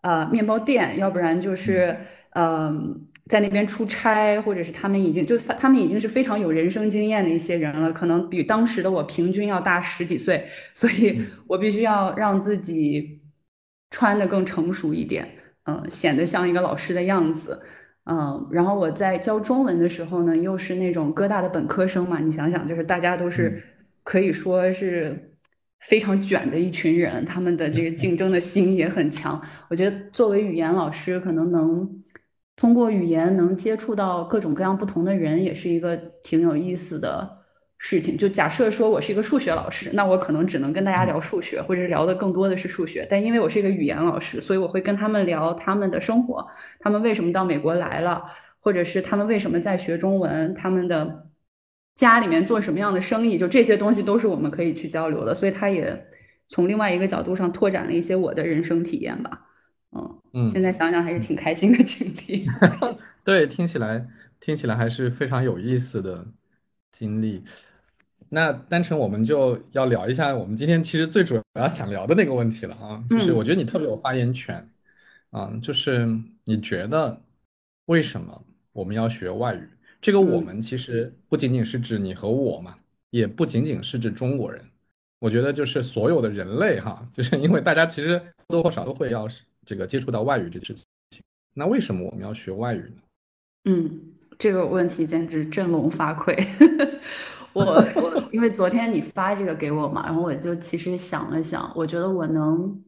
[0.00, 1.96] 呃，面包店，要不然就是，
[2.30, 13.20] 嗯，在那边出差，或者是他们已经就他们已经是非常有人生经验的一些人了，可能比当时的我平均要大十几岁，所以我必须要让自己
[13.90, 15.28] 穿的更成熟一点，
[15.64, 17.60] 嗯，显得像一个老师的样子，
[18.04, 23.62] 嗯，然后我在教中文的时候呢，又是那种哥大的本科生嘛，你想想，就是大家都是
[24.02, 25.24] 可以说是。
[25.82, 29.40] 非常卷的一群人，他们的这个竞争的心也很强。
[29.70, 31.88] 我觉得作为语言老师，可能能
[32.58, 37.38] 通过语言能接触到各种各样不同的人，也是一个挺有意思的
[37.78, 38.18] 事情。
[38.18, 43.06] 就假设说我是一个数学老师，那我可能只能跟大家聊数学，或者是聊的更多的是数学。
[43.08, 46.46] 但因为我是一个语言老师，所以我会跟他们聊他们的生活，
[46.80, 48.22] 他们为什么到美国来了，
[48.60, 51.24] 或者是他们为什么在学中文，他们的。
[51.94, 56.06] 家里面做什么样的生意，就这些东西都是我们可以去交流的，所以他也
[56.46, 59.48] 从另外一个角度上拓展了一些我的人生体验吧。
[59.90, 62.46] 嗯嗯，现在想想还是挺开心的经历。
[63.24, 64.06] 对，听起来
[64.40, 66.26] 听起来还是非常有意思的
[66.92, 67.42] 经历。
[68.30, 74.68] 那单纯我们就要聊一下我们今天其实最主要想聊的那个问题了啊，就是我觉得你特别有发言权
[75.30, 76.06] 啊，就是
[76.44, 77.22] 你觉得
[77.86, 79.66] 为什么我们要学外语？
[80.00, 82.76] 这个我们其实不仅仅是指你和我嘛，
[83.10, 84.62] 也不仅仅是指中国人。
[85.20, 89.26] 我觉得就是所有的人类哈，就是因为大家其实或多或少都会要
[89.68, 91.22] 这个接触到外语这件事情。
[91.52, 93.02] 那为什么我们要学外语呢？
[93.66, 94.00] 嗯，
[94.38, 96.34] 这个问题简直振聋发聩。
[97.52, 97.64] 我
[98.00, 102.82] 我因为昨天你发这个给我嘛，然后我就其实想了想，我觉得我能。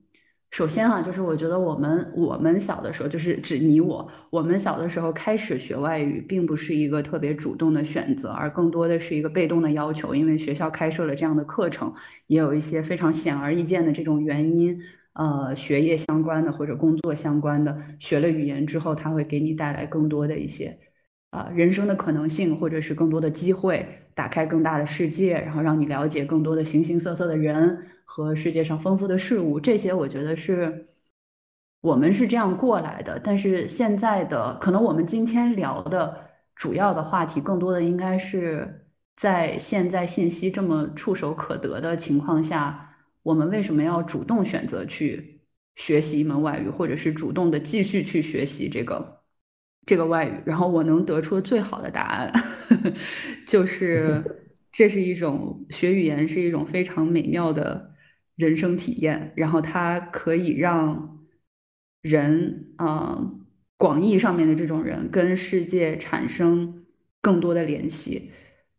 [0.53, 11.95] 首先哈，就是我觉得我们我们小的时候，就是指你我，我们小的时候开始学外语，并不是一个特别主动的选择，而更多的是一个被动的要求，因为学校开设了这样的课程，
[12.27, 14.83] 也有一些非常显而易见的这种原因，
[15.15, 20.79] 呃，学业相关的或者工作相关的，学了语言之后，它会给你带来更多的一些。
[21.31, 30.89] 啊，人生的可能性，或者是更多的机会，打开更大的世界，然后让你了解更多的形形色色的人和世界上丰富的事物，这些我觉得是
[31.81, 33.21] 我们是这样过来的。
[33.23, 36.17] 但是现在的，可能我们今天聊的
[36.57, 42.90] 主要的话题，更多的应该是在现在信息这么触手可得的情况下，
[43.23, 45.41] 我们为什么要主动选择去
[45.77, 49.21] 学习一门外语，或者是主动的继续去学习这个？
[49.87, 52.33] 这个外语，然后我能得出最好的答案，
[53.47, 54.23] 就是
[54.71, 57.95] 这是一种学语言是一种非常美妙的
[58.37, 61.19] 人生体验，然后它可以让
[62.03, 63.33] 人啊，
[63.79, 66.85] 广义上面的这种人跟世界产生
[67.23, 68.31] 更多的联系。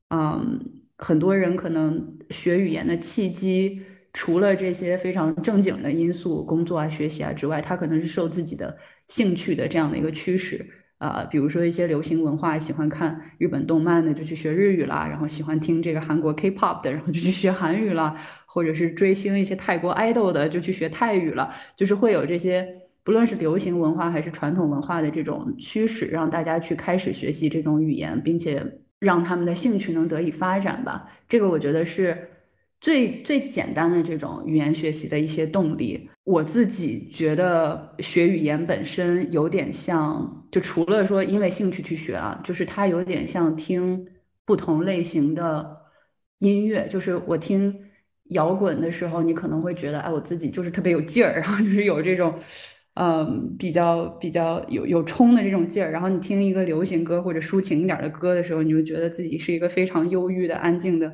[0.10, 3.82] 嗯，很多人可能学语言的契机，
[4.13, 10.65] 除了这些非常正经的因素，工作啊、学习啊之外，他可能是受自己的兴趣的这样的一个驱使。
[10.97, 21.52] 啊，比如说一些流行文化，喜欢看日本动漫的就去学日语啦，然后喜欢听这个韩国 K-pop 的，然后就去学韩语啦，或者是追星一些泰国 idol 的，就去学泰语了。
[21.76, 22.67] 就是会有这些，
[23.04, 28.63] 不论是流行文化还是传统文化的这种驱使，让大家去开始学习这种语言，并且
[29.00, 31.10] 让他们的兴趣能得以发展吧。
[31.28, 32.28] 这个我觉得是。
[32.82, 44.08] 最最简单的这种语言学习的一些动力，我自己觉得学语言本身有点像，就除了说因为兴趣去学啊，就是它有点像听
[44.46, 45.78] 不同类型的
[46.39, 46.88] 音乐。
[46.89, 47.72] 就是我听
[48.30, 52.34] 摇滚的时候，你可能会觉得，哎，我自己就是特别有劲儿， 然后就是有这种，
[52.96, 55.91] 嗯，比较比较有有冲的这种劲儿。
[55.91, 61.14] 然后你听一个流行歌或者抒情一点的歌的时候，你就觉得自己是一个非常忧郁的、安静的。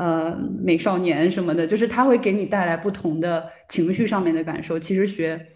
[0.00, 4.78] 呃，美少年什么的，就是他会给你带来不同的情绪上面的感受。
[4.78, 5.46] 其实学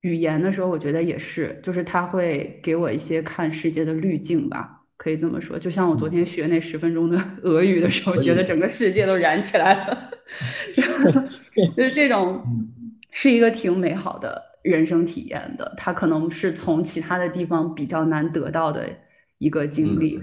[0.00, 5.56] 语言的时候，我觉得也是，就是他会给我一些看世界的滤镜吧，可以这么说。
[5.56, 10.10] 就像我昨天学那十分钟的俄语的时候， 觉得整个世界都燃起来了，
[11.76, 12.42] 就是这种
[13.12, 15.72] 是一个挺美好的人生体验的。
[15.76, 18.90] 它可能是从其他的地方比较难得到的
[19.38, 20.20] 一个经历。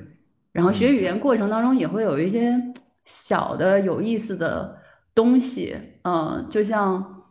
[0.51, 2.61] 然后学语言过程当中也会有一些。
[3.05, 4.79] 小的有意思的
[5.13, 7.23] 东西，嗯，就像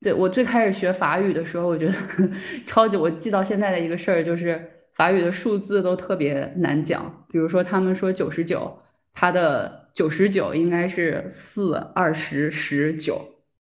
[0.00, 1.94] 对，我最开始学法语的时候，我觉得
[2.66, 7.26] 超级，我记到现在的一个事儿就是法语的数字都特别难讲。
[7.28, 8.78] 比如说，他们说九十九，
[9.12, 13.20] 它的九十九应该是四二十十九，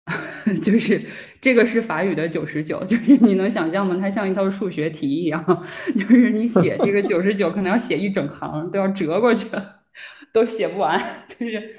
[0.62, 1.02] 就是
[1.40, 3.96] 这个是法语的九十九，就是你能想象吗？
[3.98, 5.42] 它像一道数学题一样，
[5.96, 9.48] 就是你写这个九十九，可能要写一整行，都要折过去，
[10.36, 11.02] 都写不完，
[11.40, 11.76] 就是。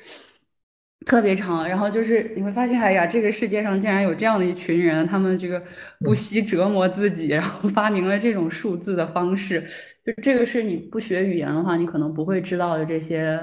[1.05, 5.63] 特别长，然后就是你会发现，哎呀，这个世界上竟然有这样的一群人，他们这个
[6.01, 9.65] 不惜折磨自己，然后发明了这种数字的方式。
[10.05, 13.41] 就这个是你不学语言的话，你可能不会知道的这些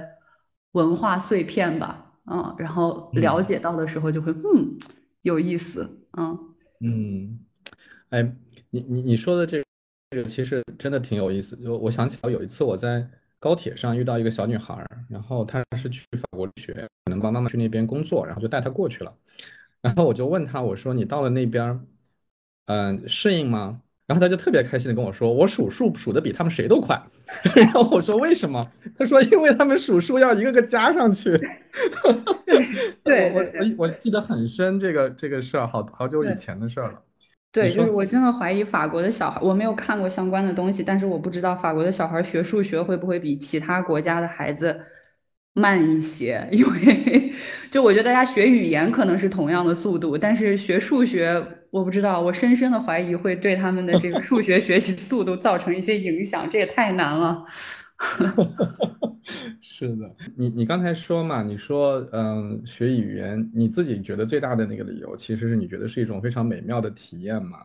[0.74, 2.12] 文化碎片吧？
[2.30, 4.78] 嗯，然后了解到的时候就会，嗯，
[5.22, 6.38] 有意思，嗯
[6.82, 7.40] 嗯，
[8.10, 8.36] 哎，
[8.72, 9.64] 你你你说的这个
[10.10, 11.56] 这个其实真的挺有意思。
[11.64, 13.08] 就我想起来有一次我在。
[13.44, 16.72] 高铁上遇到一个小女孩，然后她是去法国留学，
[17.04, 19.14] 可能帮妈妈去那边工作，然后就带她过去了。
[19.82, 21.78] 然后我就问她，我说你到了那边，
[22.68, 23.82] 嗯，适应吗？
[24.08, 26.98] 然后她就特别开心的跟我说，我数数数的比他们谁都快。
[27.54, 28.66] 然后我说为什么？
[28.98, 31.38] 她说因为他们数数要一个个加上去。
[33.04, 37.02] 对， 我我我记得很深，这个这个事儿，好好久以前的事儿了。
[37.54, 44.82] 对，就是我真的怀疑法国的小孩，我没有看过相关的东西，但是我不知道法国的小孩学数学会不会比其他国家的孩子
[45.54, 47.32] 慢一些， 因为
[47.70, 57.46] 就我觉得大家学语言可能是同样的速度，但是学数学我不知道，我深深的怀疑会对他们的这个数学学习速度造成一些影响，这也太难了。
[59.62, 67.60] 是的，你你刚才说嘛，你说嗯，学语言你自己觉得最大的那个理由，其实是你觉得是一种非常美妙的体验嘛。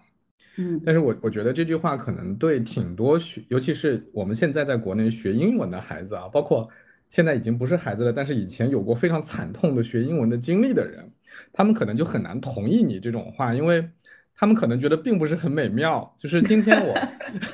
[0.56, 6.68] 嗯，但是我我觉得这句话可能对挺多学，尤其是我们现在在国内学英文的孩子啊，包括
[7.10, 11.04] 现在已经不是孩子了，但是以前有过非常惨痛的学英文的经历的人，
[11.52, 13.86] 他们可能就很难同意你这种话，因为
[14.34, 16.14] 他们可能觉得并不是很美妙。
[16.18, 16.96] 就是今天我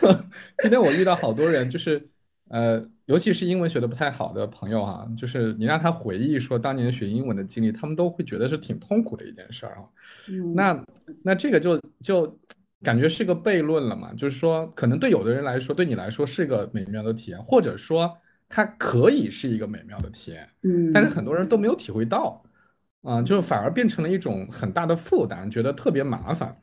[0.62, 2.08] 今天我遇到好多人，就是。
[2.54, 9.82] 呃，尤其是英文学的不太好的朋友哈，就是你让他回忆说当年学英文的经历，他们都会觉得是挺痛苦的一件事儿啊。
[10.54, 10.84] 那
[11.20, 12.38] 那这个就就
[12.80, 18.16] 感觉是个悖论了嘛，就是说可能对有的人来说，对你来说是个美妙的体验，或者说
[18.48, 22.40] 它可以是一个美妙的体验，嗯，但是很多人都没有体会到，
[23.02, 26.56] 啊，就反而变成了一种很大的负担，觉得特别麻烦，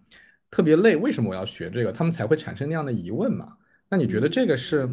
[0.49, 0.95] 特别累。
[0.95, 1.91] 为什么我要学这个？
[1.91, 3.57] 他们才会产生那样的疑问嘛。
[3.89, 4.89] 那你觉得这个是？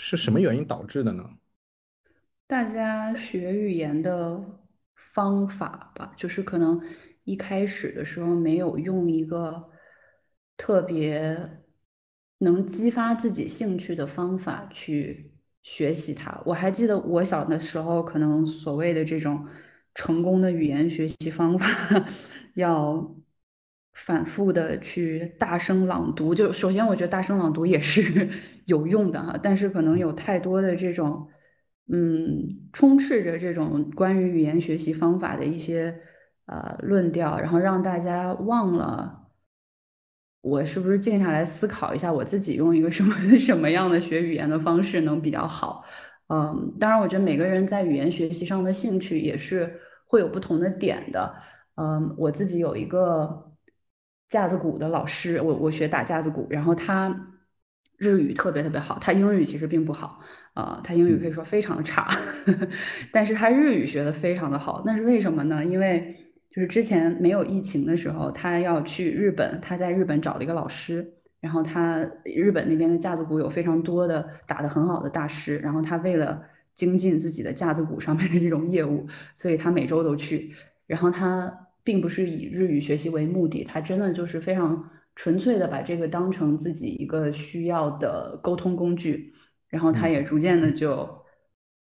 [0.00, 1.28] 是什么原因导致的呢？
[2.46, 4.60] 大家学语言的
[4.94, 6.80] 方法吧，就是可能
[7.24, 9.68] 一开始的时候没有用一个
[10.56, 11.64] 特别
[12.38, 15.34] 能激发自己兴趣的方法去
[15.64, 16.40] 学习它。
[16.46, 19.44] 我还记得我小的时候，可能所谓的这种
[19.96, 21.66] 成功的语言学习方法，
[22.54, 23.16] 要。
[24.04, 28.28] 反复的去大声朗读，就首先我觉得大声朗读也是
[28.66, 31.28] 有用的哈，但是可能有太多的这种，
[31.92, 36.00] 嗯，充斥着这种关于语言学习方法的一些
[36.46, 39.28] 呃论调，然后让大家忘了
[40.42, 45.84] 我是不是静下来思考一下，我自己用一个什么 什么样的学语言的方式能比较好。
[46.28, 51.34] 嗯，当然我觉得每个人在语言学习上的兴趣也是会有不同的点的。
[51.74, 53.46] 嗯，我自己有一个。
[54.28, 57.34] 架子鼓的老师，我我学打架子鼓，然后他
[57.96, 60.20] 日语特别特别好，他英语其实并不好，
[60.52, 62.08] 啊，他英语可以说非常的差，
[63.10, 65.64] 但是他日语学的非常的好，那是为什么呢？
[65.64, 66.14] 因为
[66.50, 76.42] 就是之前没有疫情的时候，他要去日本，他在日本找了一个老师，然后他日本那边的架子鼓有非常多的打得很好的大师，然后他为了
[76.74, 80.54] 精进自己的架子鼓上面的这种业务，所以他每周都去，
[80.86, 81.64] 然后他。
[81.88, 89.32] 并不是以日语学习为目的，他真的就是非常纯粹的把这个当成自己一个需要的沟通工具，
[89.70, 91.08] 然后他也逐渐的就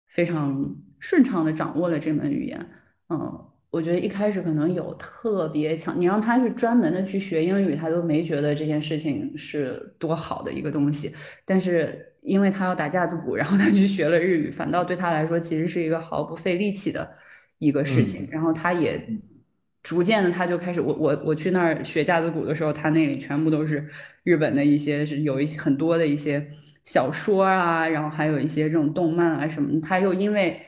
[0.08, 2.66] 非常顺畅的掌握了这门语言。
[3.10, 11.14] 嗯，我觉得一开始可能有特别强，你让他去专门的去学英语，他都没觉得这件事情是多好的一个东西。
[11.44, 17.12] 但是因为他要打架子鼓，然后他去学了日语，反倒对他来说其实是一个毫不费力气的
[17.58, 18.26] 一个事情。
[18.32, 19.06] 然后他也。
[19.82, 23.88] 逐渐的，他就开始我我我去那儿学架子鼓的时候，他那里全部都是
[24.24, 26.46] 日本的一些是有一些很多的一些
[26.84, 29.80] 小说啊，然后还有一些这种动漫啊什么。
[29.82, 30.62] 他又因为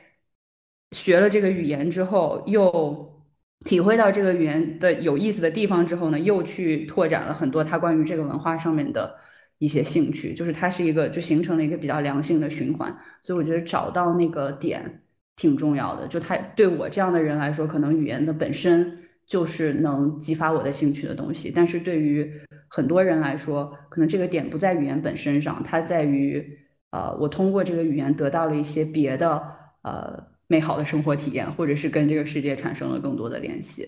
[0.91, 3.23] 学了这个语言之后，又
[3.65, 9.15] 体会到这个语言的有意思的地方之后呢，又去拓展了很多他关于这个文化上面的
[9.57, 10.33] 一些兴趣。
[10.33, 12.97] 就是他是一个就形成了一个比较良性的循环。
[13.21, 15.00] 所以我觉得找到那个点
[15.35, 16.07] 挺重要的。
[16.07, 18.97] 就他对我这样的人来说，可能语言的本身。
[19.27, 21.49] 就是能激发我的兴趣的东西。
[21.55, 22.29] 但是对于
[22.67, 26.59] 很多人来说，可能这个点不在语言本身上，它在于
[26.89, 29.41] 呃，我通过这个语言得到了一些别的
[29.83, 33.87] 呃美好的生活体验，或者是跟这个世界产生了更多的联系。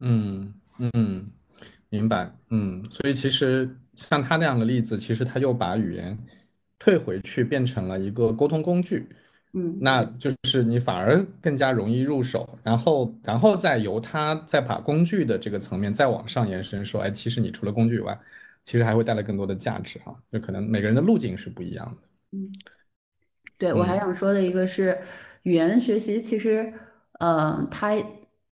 [0.00, 1.26] 嗯嗯，
[1.88, 2.30] 明白。
[2.50, 6.18] 嗯，所以其实像他那样的例子，其实他又把语言
[6.78, 9.08] 退回去变成了一个沟通工具。
[9.54, 18.18] 嗯那就是你反而更加容易入手，然后，然后再由他再把工具的这个层面再往上延伸，说，哎，其实你除了工具以外，
[18.64, 22.08] 其实还会带来更多的价值哈，就可能每个人的路径是不一样的。
[22.32, 22.52] 嗯。
[23.58, 24.98] 对，我还嗯想说的一个是，
[25.44, 26.72] 语言学习其实，
[27.20, 27.92] 呃，它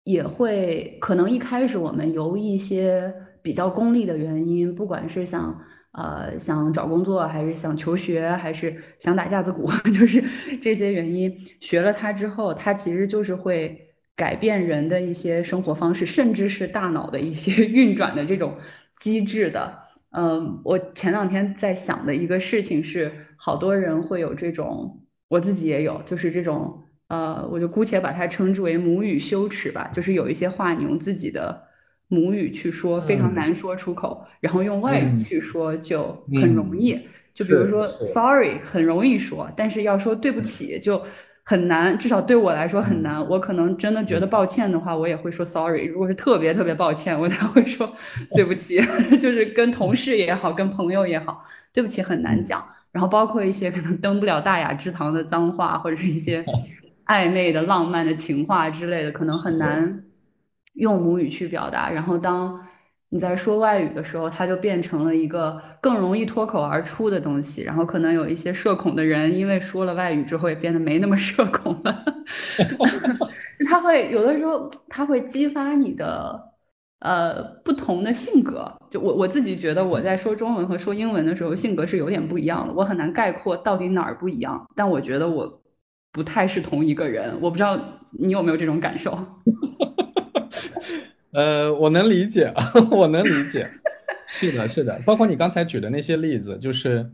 [0.04, 5.60] 也会可能一开始我们由一些比较功利的原因，不管是想
[5.94, 10.22] 呃想找工作，还是想求学，还是想打架子鼓， 就是
[10.60, 18.56] 这些原因，学了它之后，它其实就是会改变人的一些生活方式，甚至是大脑的一些 运转的这种
[18.96, 19.78] 机制的。
[20.10, 31.63] 嗯，我前两天在想的一个事情是，好多人会有这种，我自己也有，就是这种，呃，我就姑且把它称之为母语羞耻吧，就是有一些话你用自己的
[32.08, 37.00] 母语去说，非常嗯难说出口，然后用外语嗯去说就很容嗯，易。
[37.34, 41.02] 就比如说，sorry 很容易说，但是要说对不嗯起就
[41.44, 43.28] 很难，至少对我来说很嗯难。
[43.28, 45.86] 我可能真的觉得嗯抱歉的话，我也会说 sorry。
[45.86, 47.92] 如果是特别特别抱歉，我才会说
[48.34, 48.80] 对不起。
[49.20, 51.42] 就是跟同事也好，跟朋友也好，
[51.72, 52.64] 对不起很难嗯讲。
[52.92, 56.44] 然后包括一些可能登不了大雅之堂的脏话，或者是一些
[57.06, 60.04] 暧昧的、浪漫的情话之类的，可能很是，难
[60.74, 61.90] 用母语去表达。
[61.90, 62.60] 然后当
[63.10, 67.62] 你在说外语的时候，它就变成了一个更容易脱口而出的东西。
[67.62, 72.04] 然后可能有一些社恐的人，因为说了外语之后，也变得没那么社恐了。
[73.68, 76.52] 他会有的时候，他会激发你的
[76.98, 78.70] 呃不同的性格。
[78.90, 82.74] 就我我自己觉得，我在说中文和说英文的时候，性格是有点不一样的。
[82.74, 85.62] 我很难概括到底哪儿不一样，但我觉得我
[86.12, 87.38] 不太是同一个人。
[87.40, 87.78] 我不知道
[88.18, 89.16] 你有没有这种感受？
[91.32, 92.52] 呃，我能理解，
[92.90, 93.68] 我能理解。
[94.26, 97.08] 是的，是的，包括你刚才举的那些例子，就是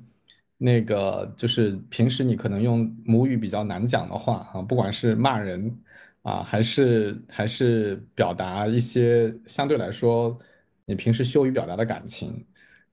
[0.58, 5.74] 那个，就是平时你可能用母语比较难讲的话啊，不管是骂人
[6.22, 10.38] 啊，还是还是表达一些相对来说
[10.84, 12.44] 你平时羞于表达的感情，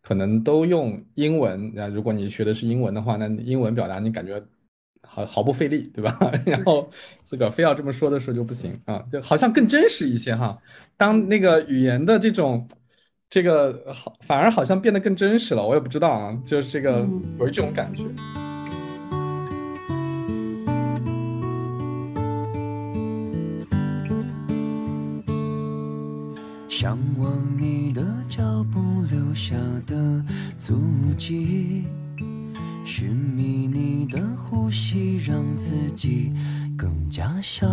[0.01, 1.71] 可能都用英文。
[1.75, 4.41] 那如果你学的是英文的话，那英文表达你感觉
[5.17, 6.15] 毫毫不费力，对吧？
[6.45, 6.87] 然后
[7.23, 10.55] 自个儿非要这么说的时候就不行啊，就好像更真实一些哈。
[10.95, 12.67] 当那个语言的这种
[13.29, 15.65] 这个好，反而好像变得更真实了。
[15.65, 18.03] 我也不知道啊，就是这个嗯有一种感觉。
[26.69, 29.55] 向往你的脚步留下
[29.87, 30.23] 的
[30.57, 30.75] 足
[31.17, 31.85] 迹，
[32.87, 36.31] 寻觅你的呼吸，让自己
[36.77, 37.67] 更加小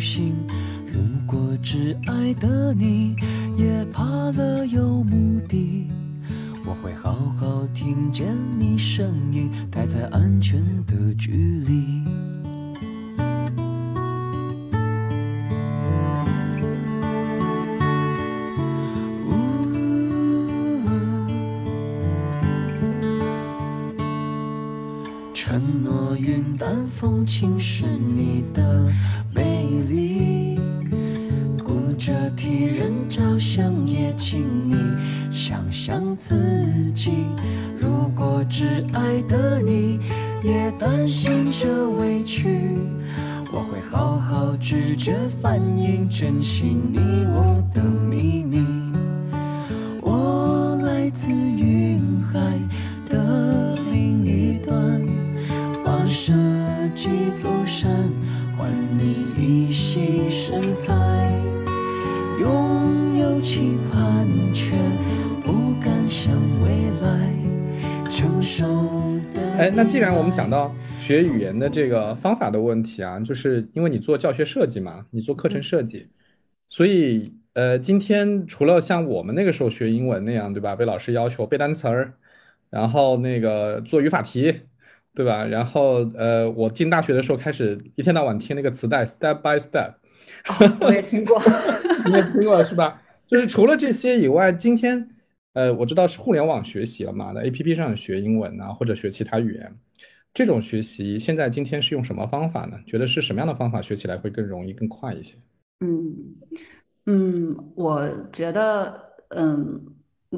[0.00, 0.34] 心。
[0.86, 3.14] 如果挚爱的你
[3.58, 4.02] 也怕
[4.32, 5.90] 了有目的，
[6.64, 11.30] 我会好好听见你声音，待在安全的距
[11.66, 12.02] 离。
[27.26, 28.90] 情是你的
[29.34, 30.58] 美丽，
[31.64, 34.74] 顾着替人着想，也请你
[35.30, 37.10] 想想自己。
[37.78, 40.00] 如果只爱的你
[40.42, 42.78] 也担心着委屈，
[43.52, 46.80] 我会好好拒绝反应，真心
[71.44, 76.08] 言的这个方法的问题啊，就是因为你做教学设计嘛，你做课程设计，
[76.68, 80.74] 所以呃，今天除了像我们那个时候学英文那样，对吧？
[80.74, 82.14] 被老师要求背单词儿，
[82.70, 84.60] 然后那个做语法题，
[85.14, 85.44] 对吧？
[85.44, 89.94] 然后呃，我进大学的时候开始一天到晚听那个磁带，step by step。
[90.80, 91.40] 我也听过。
[92.06, 93.00] 你也听过是吧？
[93.26, 95.08] 就是除了这些以外，今天
[95.52, 99.72] 呃，我知道是互联网学习了嘛，在 APP 上学英文啊，或者学其他语言，
[100.34, 102.76] 这种学习现在今天是用什么方法呢？
[102.84, 105.36] 觉得是什么样的方法学起来会更容易、更快一些？
[105.78, 106.12] 嗯，
[107.06, 109.80] 嗯，我觉得，嗯，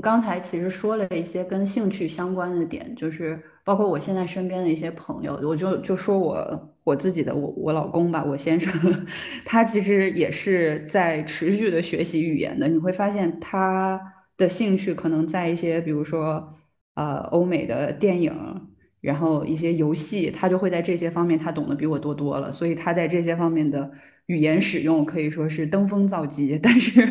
[0.02, 8.70] 刚才其实说了一些跟兴趣相关的点，就是包括我现在身边的一些朋友，我就就说我我自己的我我老公吧，我先生，
[9.46, 12.68] 他其实也是在持续的学习语言的。
[12.68, 13.98] 你会发现他
[14.36, 16.54] 的兴趣可能在一些，比如说
[16.96, 18.68] 呃欧美的电影。
[19.06, 23.88] 然后一些游戏，他就会在这些方面，他懂得比我多多了，所以他在这些方面的
[24.26, 26.58] 语言使用可以说是登峰造极。
[26.60, 27.08] 但是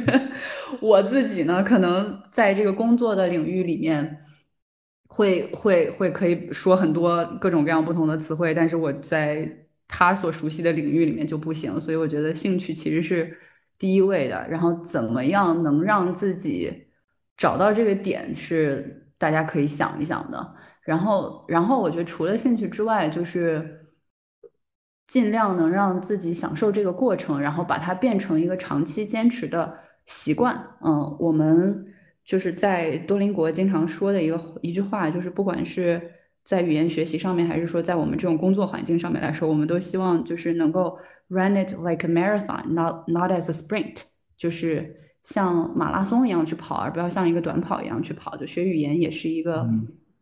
[0.81, 4.19] 我自己呢，可能在这个工作的领域里面，
[5.07, 9.49] 会会会可以说很多各种各样不同的词汇，但是我在
[9.87, 11.79] 他所熟悉的领域里面就不行。
[11.79, 13.37] 所以我觉得兴趣其实是
[13.79, 14.45] 第一位的。
[14.49, 16.87] 然后怎么样能让自己
[17.37, 20.55] 找到这个点，是大家可以想一想的。
[20.85, 23.87] 然后，然后我觉得除了兴趣之外，就是
[25.07, 30.55] 尽量能让自己享受这个过程，然后把它变成一个长期坚持的习惯。
[30.81, 31.87] 嗯，我们
[32.23, 35.99] 就是在多邻国经常说的一个一句话，就是不管是
[36.43, 44.03] 在语言学习上面，还是说在我们这种工作环境上面来说，我们都希望就是能够 run it like a marathon，not not as a sprint，
[44.37, 48.37] 就是像马拉松一样去跑，而不要像一个短跑一样去跑。
[48.37, 49.67] 就学语言也是一个。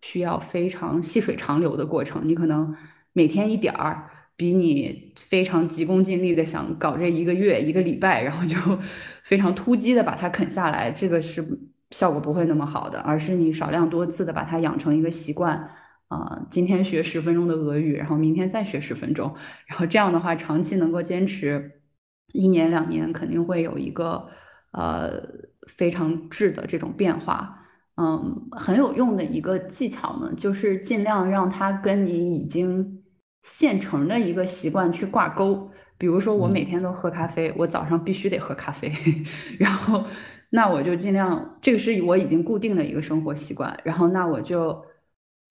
[0.04, 2.76] 需要非常细水长流的过程，你可能
[3.14, 8.58] 每天一点儿，比你非常急功近利的想搞这一个月、一个礼拜，然后就
[9.24, 11.48] 非常突击的把它啃下来，这个是
[11.92, 15.70] 效果不会那么好的，而是你少量多次的把它养成一个习惯，
[16.10, 19.34] 啊，今天学十分钟的俄语，然后明天再学十分钟，
[19.68, 21.80] 然后这样的话长期能够坚持
[22.34, 24.28] 一年两年，肯定会有一个
[24.72, 25.14] 呃
[25.66, 27.62] 非常质的这种变化。
[27.96, 33.04] 嗯，很有用的一个技巧呢，就是尽量让它跟你已经
[33.44, 35.70] 现成的一个习惯去挂钩。
[35.96, 38.92] 比如说，我每天都喝咖啡，我早上必须得喝咖啡，
[39.60, 40.04] 然后
[40.50, 43.80] 那我就尽量，这个是我已经固定的一个生活习惯。
[43.84, 44.84] 然后那我就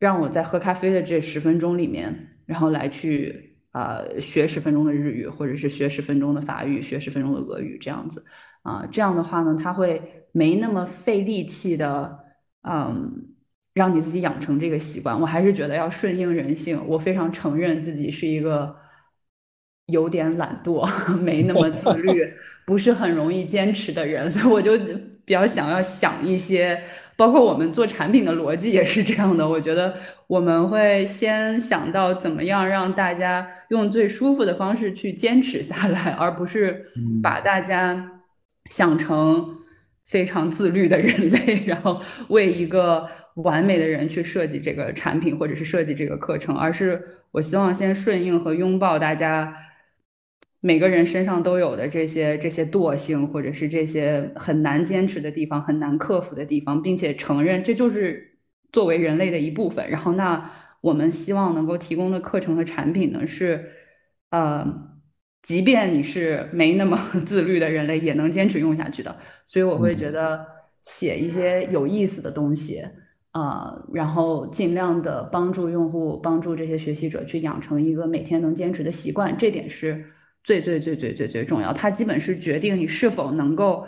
[0.01, 8.26] 让我在喝咖啡的这十分钟里面，然后来去呃学十分钟的日语，或者是学十分钟的法语，学十分钟的俄语，这样子
[8.62, 12.18] 啊，这样的话呢，它会没那么费力气的。
[12.63, 13.35] 嗯，
[13.75, 16.81] 让你自己养成这个习惯，我还是觉得要顺应人性。
[16.87, 18.77] 我非常承认自己是一个
[19.87, 20.87] 有点懒惰、
[21.19, 22.33] 没那么自律、
[22.65, 24.79] 不是很容易坚持的人， 所以我就
[25.25, 26.83] 比较想要想一些，
[27.17, 29.49] 包括我们做产品的逻辑也是这样的。
[29.49, 29.97] 我觉得
[30.27, 36.85] 我们会先想到怎么样让大家用最舒服的方式去坚持下来，而不是
[37.23, 38.21] 把大家
[38.71, 39.62] 想成。
[40.05, 49.57] 非常自律的人类， 然后为一个完美的人去设计这个产品或者是设计这个课程，而是我希望先顺应和拥抱大家
[50.61, 58.39] 每个人身上都有的这些这些惰性，或者是这些很难坚持的地方、很难克服的地方，并且承认这就是
[58.73, 59.89] 作为人类的一部分。
[59.89, 60.51] 然后，那
[60.81, 63.71] 我们希望能够提供的课程和产品呢，是
[64.31, 64.91] 呃。
[65.43, 69.16] 即便你是没那么 自律的人类，也能坚持用下去的。
[69.45, 70.47] 所以我会觉得
[70.82, 72.80] 写一些有意思的东西，
[73.32, 79.36] 呃，然后尽量的帮助用户，帮助这些学习者去养成一个每天能坚持的习惯。
[79.36, 80.05] 这点是
[80.45, 81.72] 最最最最最最重要。
[81.72, 83.84] 它基本是决定你是否能够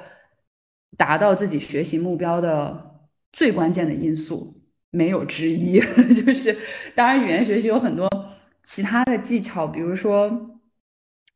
[0.97, 2.97] 达到自己学习目标的
[3.33, 5.79] 最关键的因素，没有之一。
[6.13, 6.57] 就是
[6.97, 8.09] 当然，语言学习有很多
[8.65, 10.51] 其他的技巧，比如说。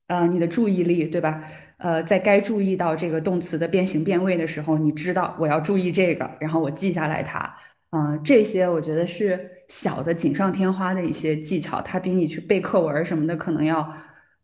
[0.08, 1.42] 呃，你的注意力，对吧？
[1.78, 7.54] 呃，在该注意到这个动词的变形变位的时候，你知道我要注意这个，然后我记下来它。
[7.90, 13.94] 嗯，这些我觉得是小的锦上添花的一些技巧，它比你去背课文什么的可能要，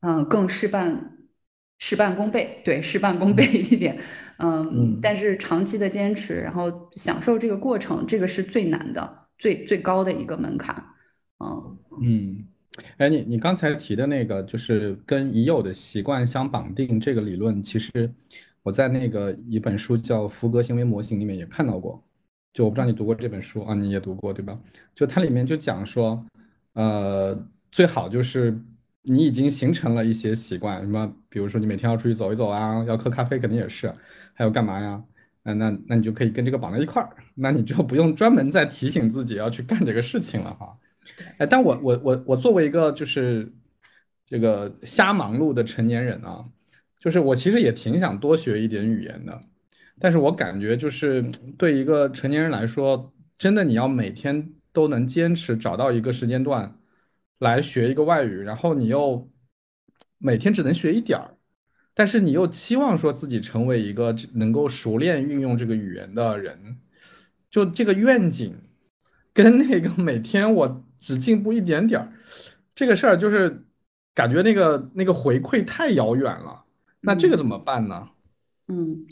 [0.00, 1.18] 嗯，更事半
[1.78, 2.62] 事半功倍。
[2.64, 3.98] 对，事半功倍一点。
[4.38, 10.84] 嗯，但是长期的坚持，然后享受这个过程，这个是最难的，最最高的一个门槛。
[11.38, 12.46] 嗯嗯。
[12.96, 18.12] 哎，你你刚才提的那个，就是跟已有的习惯相绑定这个理论，其实
[18.62, 22.02] 我在那个一本书叫《福格行为模型》里面也看到过。
[22.52, 24.58] 就我不知道你读过这本书啊，你也读过对吧？
[24.94, 26.24] 就它里面就讲说，
[26.74, 27.36] 呃，
[27.72, 28.56] 最好就是
[29.02, 33.92] 你已经形成了一些习惯，什么，比如说你每天要出去走一走啊，要喝咖啡肯定也是，
[34.34, 35.02] 还有干嘛呀？
[35.42, 40.76] 那，那那你就可以跟这个绑在一块儿，那你就不用专门再提醒自己要去干这个事情了哈。
[41.38, 43.52] 哎，但我我我我作为一个就是
[44.26, 46.44] 这个瞎忙碌的成年人啊，
[46.98, 49.40] 就是我其实也挺想多学一点语言的，
[49.98, 51.22] 但是我感觉就是
[51.58, 56.78] 对一个成年人来说，真的你要每天都能坚持找到一个时间段
[57.38, 59.30] 来学一个外语，然后你又
[60.18, 61.36] 每天只能学一点儿，
[61.92, 66.78] 但是你又期望说自己成为一个能够熟练运用这个语言的人，
[67.50, 68.54] 就这个愿景
[69.34, 72.08] 跟那个每天我只进步一点点儿，
[72.74, 73.64] 这个事儿就是
[74.14, 76.64] 感觉那个那个回馈太遥远了。
[77.00, 78.08] 那这个怎么办呢？
[78.68, 79.06] 嗯，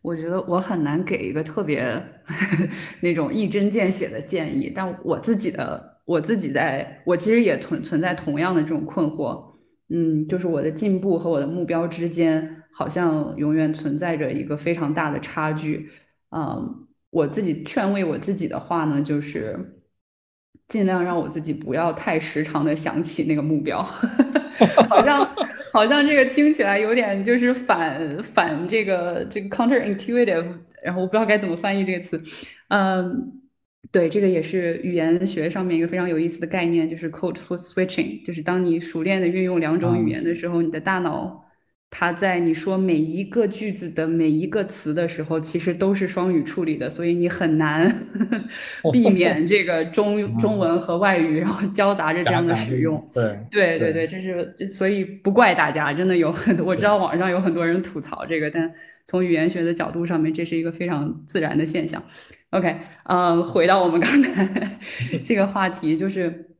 [0.00, 2.02] 我觉得我很难给一个特别
[3.02, 9.52] 那种一针见血的建议，但我自己的我自己在我其实也存存在同样的这种困惑。
[9.90, 15.90] 嗯，就是我的进步和我的目标之间，好像永远存在着一个非常大的差距。
[16.30, 19.81] 嗯，我自己劝慰我自己的话呢，就是
[20.72, 23.82] 尽量让我自己不要太时常的想起那个目标。
[24.88, 25.18] 好像
[25.70, 30.46] 好像这个听起来有点就是反反这个这个 counterintuitive，
[30.82, 32.18] 然后我不知道该怎么翻译这个词。
[32.68, 33.38] 嗯。
[33.90, 41.41] 对，这个也是语言学上面一个非常有意思的概念，就是 code switching，就是当你熟练的运用两种语言的时候，你的大脑
[41.94, 47.86] 它在你说每一个句子的每一个词的时候，其实都是双语处理的，所以你很难
[48.90, 53.06] 避免这个 中中文和外语然后交杂着这样的使用。
[53.12, 58.72] 对对对对，这是所以不怪大家，真的有很多我知道网上有很多人吐槽这个，但
[59.04, 62.02] 从语言学的角度上面，这是一个非常自然的现象。
[62.52, 62.74] OK，
[63.04, 64.78] 嗯，回到我们刚才
[65.22, 66.56] 这个话题，就是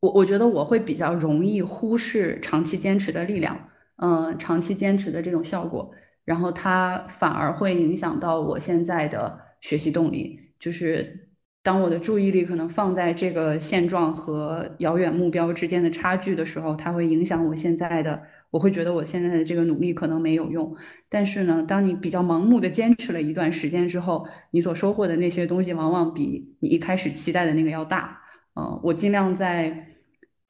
[0.00, 3.69] 我我觉得我会比较容易忽视长期坚持的力量，
[4.02, 5.90] 嗯，长期坚持的这种效果，
[6.24, 11.28] 然后它反而会影响到我现在的学习动力，就是
[11.62, 18.22] 当我的注意力可能放在这个现状和遥远目标之间的差距的时候，它会影响我现在的。
[18.50, 20.74] 我会觉得我现在的这个努力可能没有用，
[21.08, 28.18] 但是呢，当你比较盲目的坚持了一段时间之后，你所收获的那些东西往往比你一开始期待的那个要大。
[28.56, 29.86] 嗯，我尽量在，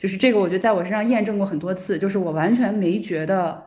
[0.00, 3.62] 就是这个，我觉得在我身上验证过很多次，就是我完全没觉得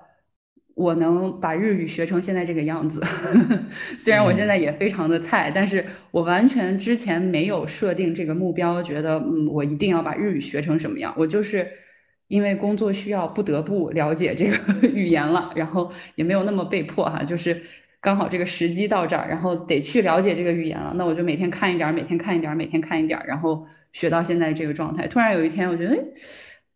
[0.73, 3.01] 我能把日语学成现在这个样子。
[3.97, 11.67] 虽然我现在也非常的菜，但是我完全之前没有设定这个目标，觉得嗯，我一定要把日语学成什么样，我就是。
[12.29, 14.57] 因为工作需要，不得不了解这个
[14.87, 17.61] 语言了，然后也没有那么被迫哈，就是
[18.03, 25.07] 刚好这个时机到这儿，然后得去了解这个语言了，那我就每天看一点，每天看一点，每天看一点，然后学到现在这个状态。
[25.07, 25.99] 突然有一天，我觉得，哎，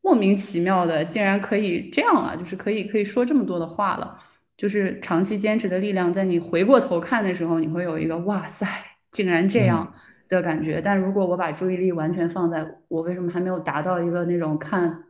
[0.02, 4.16] 莫名其妙的，竟然可以这样了，就是可以可以说这么多的话了，
[4.56, 8.66] 就是长期坚持的力量，在你回过头看的时候，你会有一个哇塞，
[9.12, 9.94] 竟然这样
[10.30, 10.80] 的感觉。
[10.82, 15.04] 但如果我把注意力完全放在我为什么还没有达到一个那种看。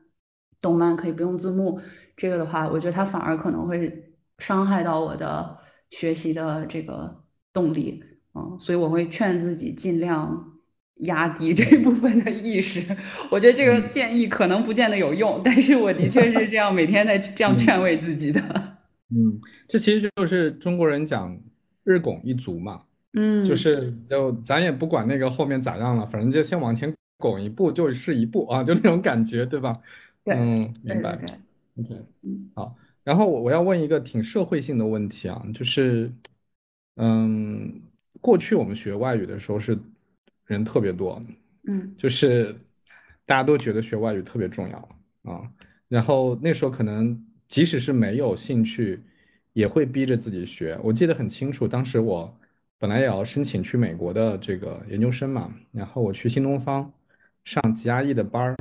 [0.60, 1.80] 动漫可以不用字幕，
[2.16, 5.57] 这个的话，我觉得它反而可能会伤害到我的
[5.92, 7.24] 学习的这个
[7.54, 8.04] 动力，
[8.36, 10.54] 嗯，所以我会劝自己尽量
[11.02, 12.84] 压低这部分的意识。
[13.32, 18.42] 我觉得这个建议可能不见得有用，但是我的确是这样每天在这样劝慰自己的。
[19.10, 21.40] 嗯，这其实就是中国人讲
[21.84, 22.82] 日拱一卒嘛，
[23.14, 29.74] 嗯，就是 就咱也不管那个后面咋样了，反正就先往前拱一步就是一步啊，就那种感觉，对吧？
[30.26, 31.18] 对嗯，明白。
[31.78, 32.06] OK，
[32.54, 32.76] 好。
[33.08, 36.12] 然后我我要问一个挺社会性的问题啊，就是，
[36.98, 37.82] 嗯，
[38.20, 39.80] 过去我们学外语的时候是
[40.46, 41.24] 人特别多，
[41.70, 42.54] 嗯，就是
[43.26, 44.78] 大家都觉得学外语特别重要
[45.24, 45.50] 啊。
[45.88, 49.02] 然后那时候可能即使是没有兴趣，
[49.54, 50.78] 也会逼着自己学。
[50.84, 52.38] 我记得很清楚，当时我
[52.78, 56.92] 本来也要申请去美国的这个研究生嘛，然后我去新东方
[57.46, 58.58] 上 GRE 的班儿。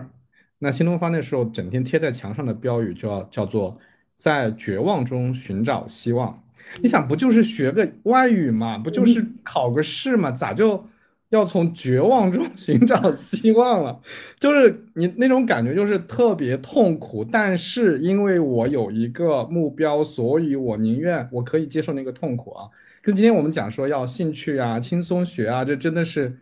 [0.60, 3.76] 那新东方那时候整天贴在墙上的标语叫叫做
[4.16, 6.42] 在绝望中寻找希望。
[6.82, 10.84] 你想，不就是学个外语嘛，不就是考个试嘛，咋就
[11.28, 14.00] 要从绝望中 寻找希望了？
[14.40, 17.24] 就是你那种感觉，就是特别痛苦。
[17.24, 22.68] 但是因为我有一个目标，所以我宁愿我可以接受那个痛苦啊。
[23.02, 26.36] 跟今天我们讲说要兴趣啊，轻松学啊，这真的是。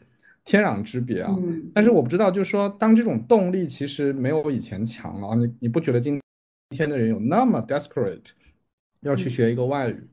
[0.46, 1.34] 天壤之别啊！
[1.72, 6.20] 但是我不知道，就是说，当这种动力其实没有以前强了啊，你你不觉得今
[6.70, 8.30] 天的人有那么 desperate
[9.00, 10.10] 要去学一个外语，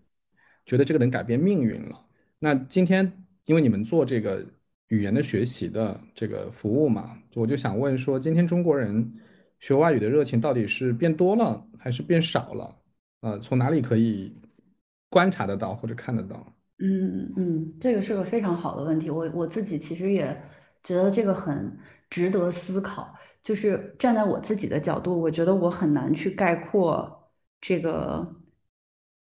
[0.65, 2.05] 觉得这个能改变命运了？
[2.39, 3.11] 那今天
[3.45, 4.45] 因为你们做这个
[4.89, 9.11] 语言的学习的这个服务嘛，我就想问说，今天中国人
[9.59, 12.75] 学外语的热情到底是变多了还是变少了？
[13.21, 14.35] 呃，从哪里可以
[15.09, 16.53] 观察得到或者看得到？
[16.79, 19.09] 嗯嗯，这个是个非常好的问题。
[19.09, 20.35] 我我自己其实也
[20.83, 21.77] 觉得这个很
[22.09, 23.15] 值得思考。
[23.43, 27.29] 就是站在我自己的角度，我觉得我很难去概括
[27.59, 28.35] 这个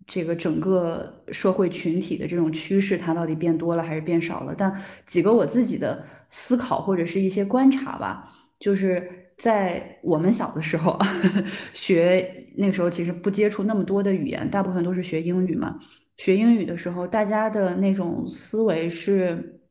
[0.07, 4.55] 这个整个社会群体的这种趋势，它到底变多了还是变少了。
[4.57, 10.97] 但几个我自己的思考或者是一些观察吧，就是在我们小的时候
[11.73, 15.79] 学，那个时候其实不接触那么多的语言，大部分都是学英语嘛。
[16.17, 19.61] 学英语的时候，大家的那种思维是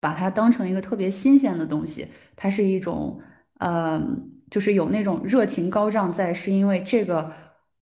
[0.00, 3.20] 把它当成一个特别新鲜的东西，它是一种，
[3.58, 4.02] 呃，
[4.50, 7.32] 就是有那种热情高涨在，是因为这个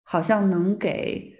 [0.02, 1.34] 好像能给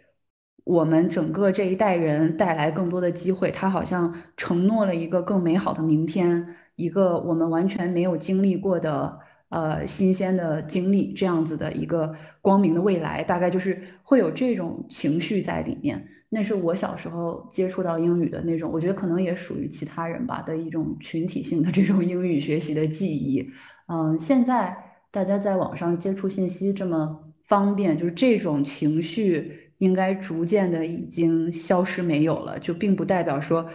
[0.65, 9.21] 我们整个这一代人带来更多的机会，它好像承诺了一个更美好的明天，一个我们完全没有经历过的。
[9.49, 12.13] 呃，新鲜的经历，这样子的一个
[12.43, 16.05] 光明的未来，大概就是会有这种情绪在里面。
[16.29, 23.49] 那是我小时候接触到英语的那种，我觉得可能也属于其他人吧的一种群体性的这种英语学习的记忆。
[23.89, 24.77] 嗯，现在
[25.11, 33.67] 大家在网上接触信息这么方便，就是这种情绪应该逐渐的已经消失没有了，就并不代表说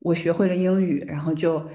[0.00, 1.66] 我学会了英语，然后就。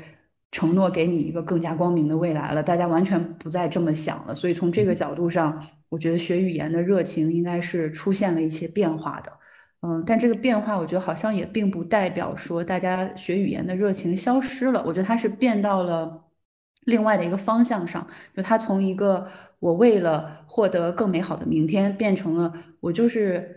[0.49, 4.33] 承诺给你一个更加光明的未来了，大家完全不再这么想了。
[4.33, 9.31] 所以从这个角度上，我觉得学语言的热情应该是出现了一些变化的。
[9.81, 14.81] 嗯，但这个变化，我觉得好像也并不代表说大家学语言的热情消失了。
[14.85, 16.23] 我觉得它是变到了
[16.87, 19.27] 另外的一个方向上，就它从一个
[19.59, 23.53] 我为了获得更美好的明天，变成了我就是。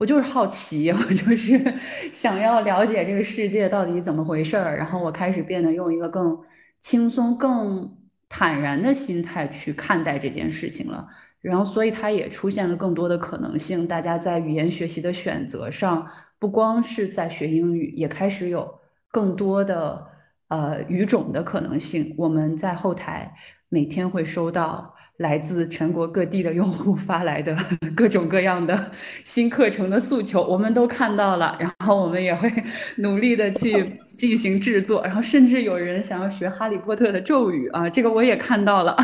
[0.00, 1.60] 我就是好奇， 我就是
[2.14, 6.38] 想要了解这个世界到底怎么回事儿，然后我开始变得用一个更
[6.80, 7.98] 轻松、更
[8.28, 11.08] 坦然的心态去看待这件事情了。
[11.40, 13.88] 然后，所以它也出现了更多的可能性。
[13.88, 16.06] 大家在语言学习的选择上，
[16.38, 18.72] 不光是在学英语，也开始有
[19.10, 20.06] 更多的
[20.48, 22.14] 呃语种的可能性。
[22.18, 23.32] 我们在后台
[23.68, 24.94] 每天会收到。
[25.18, 27.56] 来自全国各地的用户发来的
[27.96, 28.88] 各种各样的
[29.24, 32.48] 新课程的诉求，我们都看到了，然后我们也会
[32.98, 38.96] 努力的去 进行制作，然后甚至有人想要学哈利波特的咒语啊，这个我也看到了。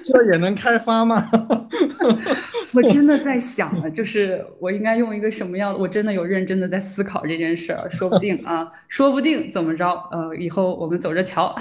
[0.04, 1.22] 这也能开发吗？
[2.72, 5.78] 我真的在想啊，就是我应该用一个什么样的？
[5.78, 9.86] 我真的有认真的在思考这件事儿，说不定啊， 说不定怎么着？
[10.12, 11.54] 呃，以后我们走着瞧。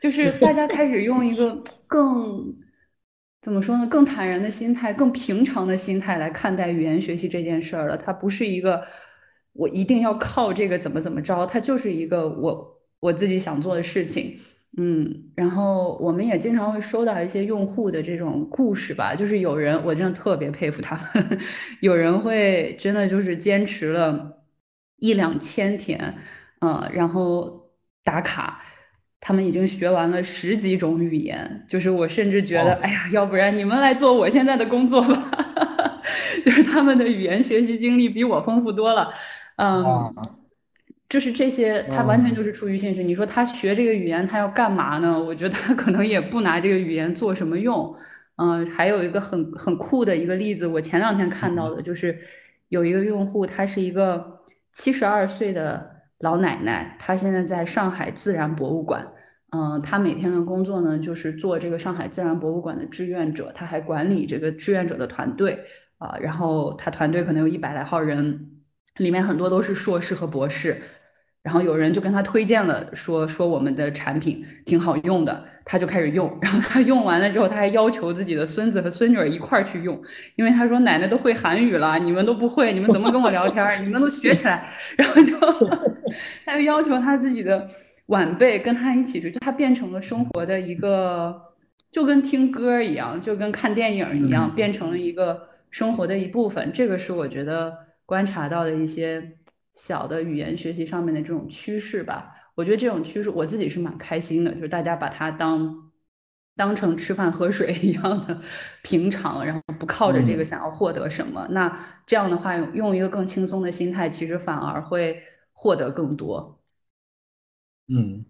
[0.00, 2.54] 就是大家开始用一个更
[3.42, 7.96] 怎么说呢，更坦然的心态，更平常的心态来看待语言学习这件事儿了。
[7.96, 8.82] 它不是一个
[9.52, 14.38] 我一定要靠这个怎么怎么着，它就是一个我我自己想做的事情。
[14.76, 21.38] 嗯，然后我们也经常会收到一些用户的这种故事吧，就是有人我真的特别佩服他们，
[21.80, 24.44] 有人会真的就是坚持了
[24.98, 26.14] 一两千天，
[26.60, 27.70] 嗯，然后
[28.04, 28.62] 打卡。
[29.22, 35.30] 他们已经学完了十几种语言，就是我甚至觉得，哎呀，要不然你们来做我现在的工作吧。
[36.42, 39.12] 就是他们的语言学习经历比我丰富多了，
[39.56, 39.84] 嗯，
[41.10, 43.04] 就是这些，他完全就是出于兴趣。
[43.04, 45.22] 你说他学这个语言，他要干嘛呢？
[45.22, 47.94] 我觉得他可能也不拿这个语言做什么用。
[48.36, 52.18] 嗯，还有一个很很酷的一个例子，我前两天看到的，就是
[52.70, 54.40] 有一个用户，他是一个
[54.72, 56.00] 七十二岁的。
[56.20, 59.10] 老奶奶，她现在在上海自然博物馆。
[59.52, 63.50] 嗯，她每天的工作呢，就是做这个上海自然博物馆的志愿者。
[63.54, 65.58] 她还管理这个志愿者的团队
[65.96, 66.18] 啊。
[66.20, 68.50] 然后她团队可能有一百来号人，
[68.98, 70.76] 里面很多都是硕士和博士。
[71.42, 76.28] 然后有人就跟他推荐了，说说我们的产品挺好用的，他就开始用。
[76.42, 79.98] 然后他用完了之后，他还要求自己的孙子和孙女儿一块儿去用，
[80.36, 83.82] 因为他说奶奶都会韩语了，你们都不会，你们怎么跟我聊天？
[83.82, 84.68] 你们都学起来。
[84.98, 85.34] 然后就
[86.44, 87.66] 他就要求他自己的
[88.08, 91.34] 晚辈跟他一起去，就他变成了生活的一个，
[91.90, 96.70] 就跟听歌一样，就跟看电影一样，变成了一个生活的一部分。
[96.70, 97.72] 这个是我觉得
[98.04, 99.36] 观察到的一些。
[99.74, 105.90] 小的语言学习上面的这种趋势吧，我觉得这种趋势我自己是蛮开心的，就是大家把它当
[106.56, 108.42] 当成吃饭喝水 一样的
[108.82, 116.60] 平常，然后不靠着这个想要获得什么，那这样的话用一个更轻松的心态，其实反而会获得更多。
[117.88, 118.24] 嗯，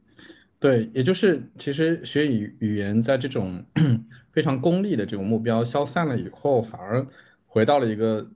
[0.58, 3.64] 对，也就是其实学语语言在这种
[4.32, 7.06] 非常功利的这种目标消散了以后，反而
[7.46, 8.30] 回到了一个。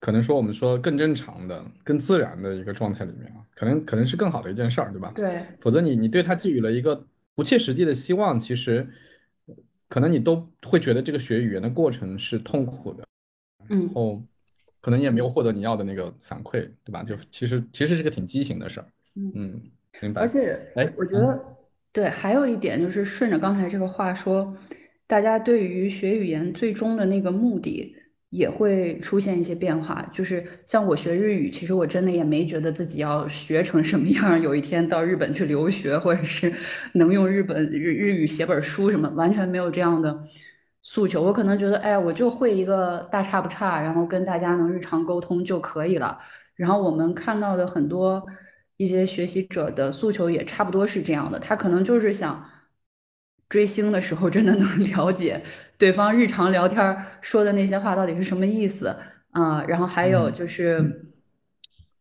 [0.00, 5.12] 可能说我们说更正常的、更自然的一个状态里面啊，可能可能是更好的一件事儿，对吧？
[5.14, 5.42] 对。
[5.60, 8.88] 否则你你对他寄予了一个不切实际的希望，其实
[9.88, 13.04] 可能你都会觉得这个学语言的过程是痛苦的，
[13.68, 14.22] 嗯，然后
[14.80, 17.02] 可能也没有获得你要的那个反馈，对吧？
[17.02, 18.86] 就其实其实是个挺畸形的事儿，
[19.34, 19.60] 嗯，
[20.00, 20.22] 明白。
[20.22, 21.44] 而且，哎，我觉得
[21.92, 24.56] 对，还有一点就是顺着刚才这个话说，
[25.06, 27.96] 大家对于学语言最终的那个目的。
[28.30, 30.08] 也会出现一些变化。
[30.12, 36.52] 就是像我学日语，其实我真的也没觉得自己要学成什么样，有一天到日本去留学，或者是
[36.94, 40.24] 能用日本日日语写本书什么，完全没有这样的
[40.82, 41.22] 诉求。
[41.22, 46.16] 我可能觉得，哎，我就会一个大差不差，然后跟大家能日常沟通就可以了。
[46.54, 48.24] 然后我们看到的很多
[48.76, 52.46] 一些学习者的诉求也差不多是这样的，他可能就是想。
[53.50, 55.42] 追星的时候，真的能 了解
[55.76, 58.96] 对方日常聊天说的那些话到底是什么意思
[59.32, 59.62] 啊？
[59.66, 61.10] 然后还有就是，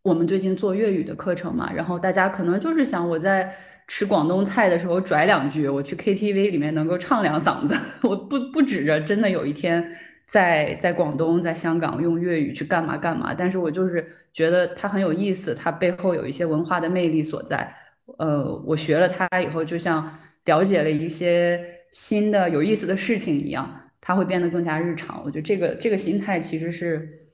[0.04, 3.54] 我们最近做粤语的课程嘛，然后大家可能就是想我在
[3.88, 7.76] 吃广东菜的时候拽两句，我去 KTV 里面能够唱两嗓子，
[8.08, 9.84] 我不不指着真的有一天
[10.28, 17.76] 在在广东、在香港用粤语去干嘛干嘛，但是我就是觉得它很有意思，它背后有一些文化的魅力所在。
[18.20, 20.08] 呃，我学了它以后，就像。
[20.46, 25.24] 了解了一些新的有意思的事情一样，它会变得更加日常。
[25.24, 27.28] 我觉得这个这个心态其实是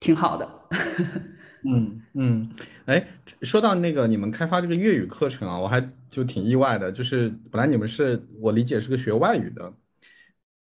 [0.00, 0.48] 挺好的。
[1.66, 2.50] 嗯嗯，
[2.84, 3.06] 哎，
[3.42, 5.80] 说到那个你们开发这个粤语课程啊，我还
[6.10, 9.72] 就挺意外的，就是本来你们是我理解是个学外语的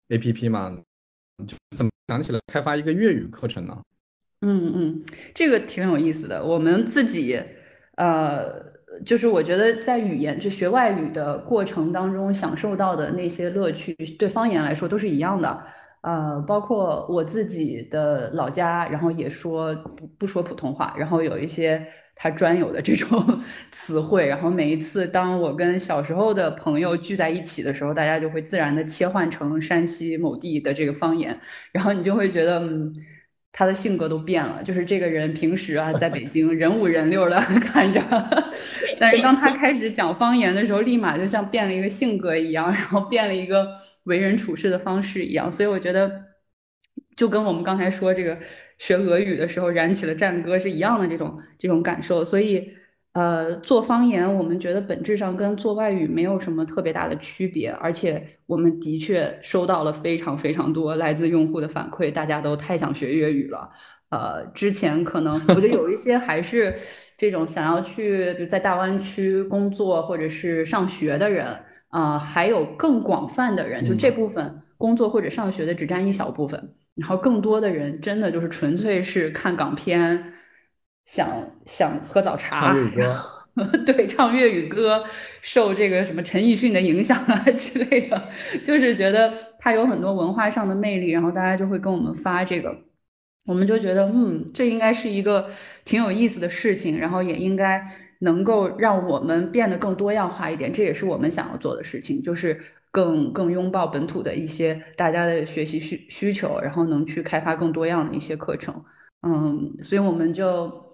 [0.09, 0.77] APP 嘛，
[1.47, 3.83] 就怎么想起了开发一个粤语课程呢？
[4.41, 5.05] 嗯嗯，
[5.35, 6.43] 这个挺有意思的。
[6.43, 7.41] 我们自己
[7.97, 8.76] 呃。
[9.05, 15.63] 就是我觉得在语言就学外语的过程当中，享受到的那些乐趣，对方言来说都是一样的。
[16.03, 21.85] 呃，包括我自己的老家，然后也说不不说普通话，然后有一些
[22.15, 23.41] 他专有的这种
[23.73, 31.37] 词汇，然后每一次当我跟小时候的朋友聚在一起的时候，大家就会自然的切换成山西某地的这个方言，
[31.73, 32.61] 然后你就会觉得。
[32.61, 32.95] 嗯。
[33.59, 38.03] 他的性格都变了，就是这个人平时啊，在北京人五人六的 看着，
[39.01, 43.73] 但是当他开始讲方言的时候，立马就像变了一个性格一样，然后变了一个
[44.05, 45.51] 为人处事的方式一样。
[45.51, 46.25] 所以我觉得，
[47.17, 48.39] 就跟我们刚才说这个
[48.77, 52.23] 学俄语的时候燃起了战歌是一样的这种这种感受。
[52.23, 52.75] 所以。
[53.17, 63.71] 呃，做方言，我们觉得本质上跟做外语没有什么特别大的区别，而且我们的确收到了非常非常多来自用户的反馈，大家都太想学粤语了。
[64.11, 66.75] 呃，之前可能我觉得有一些还是
[67.17, 71.47] 这种想要去，比如在大湾区工作或者是上学的人，
[71.89, 80.35] 啊，还有更广泛的人，就这部分工作或者上学的只占一小部分，然后更多的人真的就是纯粹是看港片。
[81.07, 81.27] 想
[81.65, 82.75] 想喝早茶，
[83.87, 85.03] 对，唱粤语歌，
[85.41, 88.29] 受这个什么陈奕迅的影响啊 之类的，
[88.63, 92.77] 就是觉得他有很多文化上的魅力，然后大家就会跟我们发这个，
[93.47, 95.49] 我们就觉得，嗯，这应该是一个
[95.87, 97.83] 挺有意思的事情，然后也应该
[98.19, 108.85] 能够让我们变得更多样化一点，这也是我们想要做的事情，就是更更拥抱本土的一些大家的学习需需求，然后能去开发更多样的一些课程，
[109.23, 110.85] 嗯，所以我们就。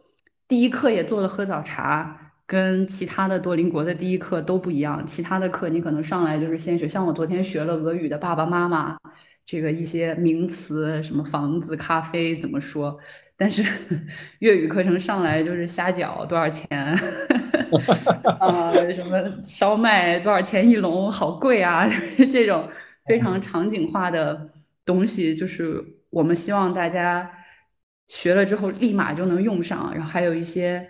[0.49, 5.07] 第一课也做了喝早茶，跟其他的多邻国的第一课都不一样。
[5.07, 8.99] 其他的课你可能上来就是先学，像我昨天学了俄语的爸爸妈妈，
[9.47, 12.99] 这个一些名词，什么房子、咖啡怎么说。
[13.35, 13.65] 但是
[14.41, 16.69] 粤语课程上来就是虾饺多少钱，
[18.39, 21.89] 啊， 什么烧麦多少钱一笼，好贵啊！
[22.31, 22.69] 这种
[23.07, 24.51] 非常场景化的
[24.85, 27.31] 东西，就是我们希望大家。
[28.13, 30.87] 学了之后立马就能用上，然后还有一些，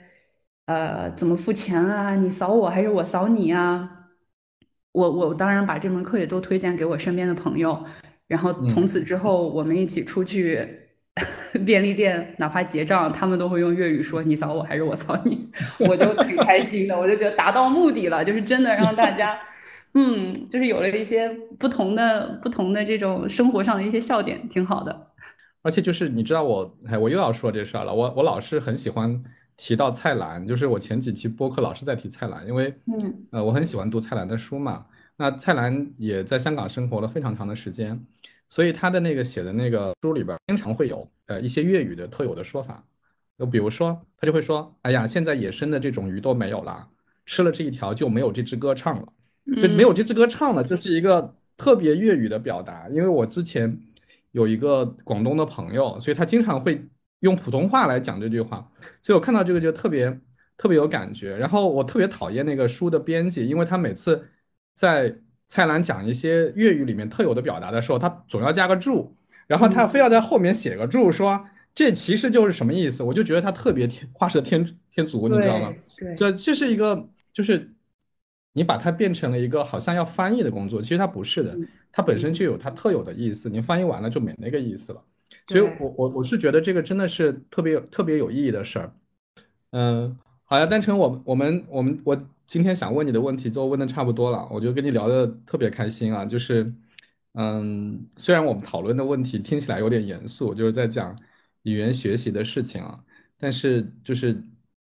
[0.66, 2.16] 呃，怎么付钱啊？
[2.16, 3.88] 你扫我还是我扫你啊？
[4.90, 7.84] 我我当然把这门课也都推荐给我身边的朋友，
[8.26, 10.68] 然后从此之后我们一起出去
[11.64, 15.48] 便利店，哪怕结账，他们都会用粤语说你扫我还是我扫你，
[15.78, 19.38] 我就挺开心的，我就觉得达到目的了，就是真的让大家，
[19.94, 25.11] 嗯，就是有了一些不同的不同的这种生活上的一些笑点，挺好的。
[25.62, 27.94] 而且就是你知道我，哎，我又要说这事儿了。
[27.94, 29.22] 我我老是很喜欢
[29.56, 34.84] 提到蔡澜，就是我前几期播客老是在提蔡澜，因为，嗯，呃，我很喜欢读蔡澜的书嘛。
[35.16, 38.04] 那蔡澜也在香港生活了非常长的时间，
[38.48, 42.84] 所以他的那个写的那个书里边，经常会有呃一些粤语的特有的说法。
[43.38, 46.88] 就比如说，他就会说：“哎呀，现在野生的这种鱼都没有了，
[47.24, 49.06] 吃了这一条就没有这支歌唱了，
[49.62, 53.80] 就没有这支歌唱了。”这是一个特别粤语的表达，因为我之前。
[54.32, 56.84] 有一个广东的朋友，所以他经常会
[57.20, 58.70] 用普通话来讲这句话，
[59.02, 60.20] 所以我看到这个就特别
[60.56, 61.36] 特别有感觉。
[61.36, 64.28] 然后我特别讨厌那个书的编辑，因为他每次
[64.74, 65.14] 在
[65.46, 69.14] 蔡澜讲一些粤语里面特有的表达的时候，他总要加个注，
[69.46, 73.02] 然后他非要在后面写个注，说这其实就是什么意思。
[73.02, 75.72] 我就觉得他特别天画蛇添添足，你知道吗？
[75.98, 77.70] 对，这这是一个就是
[78.52, 81.58] 你把它变成了一个好像要翻译的工作，其实它不是的。
[81.90, 85.02] 它本身就有它特有的意思，你翻译完了就没那个意思了。
[85.46, 88.92] 所以对我我我是觉得这个真的是特别有特别有意义的事儿。
[89.70, 96.24] 嗯，好呀，丹成，我我们我们我今天想问你的问题都问的差不多了，我觉得跟你聊的特别开心啊。
[96.24, 96.70] 就是，
[97.34, 101.18] 嗯，虽然我们讨论的问题听起来有点严肃，就是在讲
[101.62, 102.98] 语言学习的事情啊，
[103.38, 104.42] 但是就是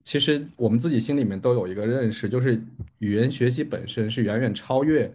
[0.04, 2.60] 其实我们自己心里面都有一个认识，就是
[2.98, 5.12] 语言学习本身是远远超越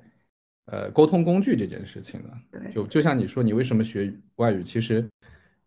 [0.65, 2.29] 呃沟通工具这件事情的。
[2.51, 5.07] 对，就就像你说，你为什么学外语，其实。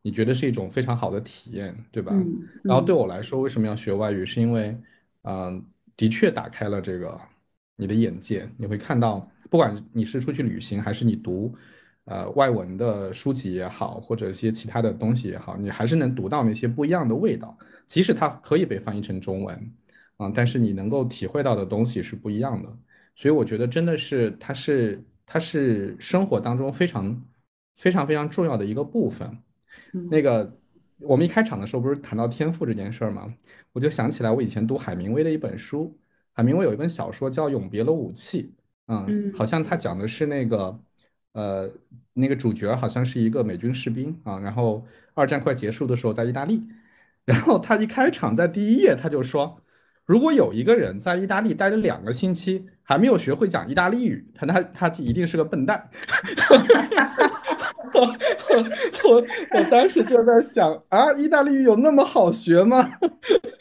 [0.02, 2.10] 你觉得是一种非常好的体验，对吧？
[2.14, 4.24] 嗯然后对嗯我来说，为什么要学外语？
[4.24, 4.74] 是因为，
[5.24, 5.62] 嗯、
[5.94, 7.20] 的确打开了这个
[7.76, 8.48] 你的眼界。
[8.56, 11.54] 你会看到，不管你是出去旅行，还是你读
[12.10, 17.56] 呃外文的书籍也好，或者一些其他的东西也好，你还是能读到那些不一样的味道。
[17.86, 19.74] 即使它可以被翻译成中文，
[20.16, 22.68] 啊、但是你能够体会到的东西是不一样的。
[23.14, 27.22] 所以我觉得真的是，它是它是生活当中非常
[27.76, 29.28] 非常非常重要的一个部分。
[30.08, 30.58] 那嗯个，
[30.98, 33.26] 我们一开场的时候不是谈到天赋这件事儿吗？
[33.72, 35.96] 我就想起来我以前读海明威的一本书，
[36.32, 38.42] 海明威有一本小说叫《永别了武器》，
[38.86, 40.80] 嗯，好嗯像他讲的是那个，
[41.32, 41.70] 呃，
[42.12, 46.60] 那个主角好像是一个美军士兵啊，然后二战快结束的时候在意大利，
[47.24, 49.60] 然后他一开场在第一页他就说，
[50.06, 55.88] 如果有一个人在意大利待了两个星期还没有学会讲意大利语，他他他一定是个笨蛋。
[57.92, 58.00] 我
[59.04, 59.24] 我
[59.58, 62.88] 我当时就在想啊，意大利语有那么好学吗？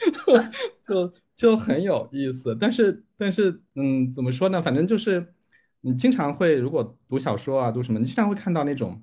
[0.88, 2.56] 就就很有意思。
[2.60, 4.62] 但是但是嗯，怎么说呢？
[4.62, 5.34] 反正就是
[5.82, 9.02] 你经常会，如果读小说啊，读什么，你经常会看到那种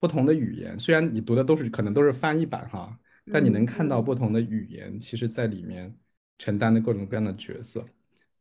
[0.00, 0.78] 不同的语言。
[0.78, 2.96] 虽然你读的都是可能都是翻译版哈，
[3.32, 5.94] 但你能嗯看到不同的语言，其实在里面
[6.38, 7.84] 承担的各种各样的角色。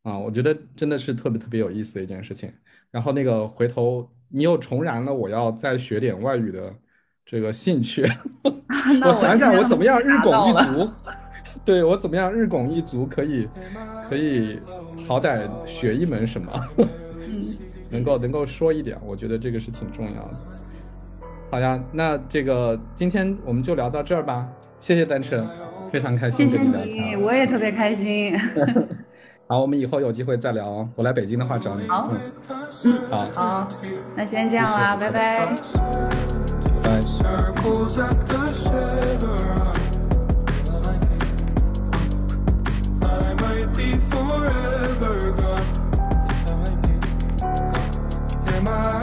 [0.04, 2.52] 啊，我觉得真的是特别特别有意思的一件事情。
[2.92, 6.76] 然后那个回头你又重燃了我要再学点外语的
[7.26, 8.06] 这个兴趣。
[8.44, 10.92] 我我想想我怎么样日拱一卒，
[11.64, 13.48] 对，我怎么样日拱一卒可以
[14.10, 14.60] 可以
[15.08, 16.88] 好歹学一门什么，嗯
[17.94, 20.34] 能够能够说一点，我觉得这个是挺重要的。
[21.52, 25.48] 好呀，那这个今天我们就聊到这儿吧，谢谢丹晨，
[25.92, 27.22] 非常开心跟你聊你，天。
[27.22, 28.36] 我也特别开心。
[29.46, 31.88] 好，我们以后有机会再聊哦，我来北京的话找你。
[31.88, 32.18] 好嗯，
[32.86, 33.68] 嗯，好，好，
[34.16, 35.48] 那先这样啦，拜拜。
[36.82, 37.02] 拜。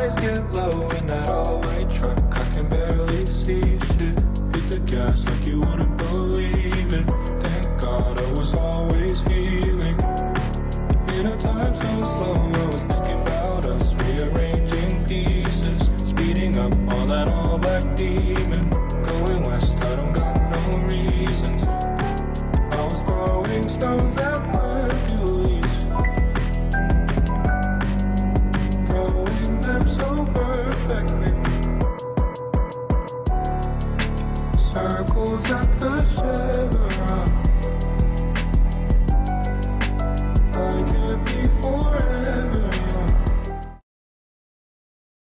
[0.00, 0.99] Eyes get low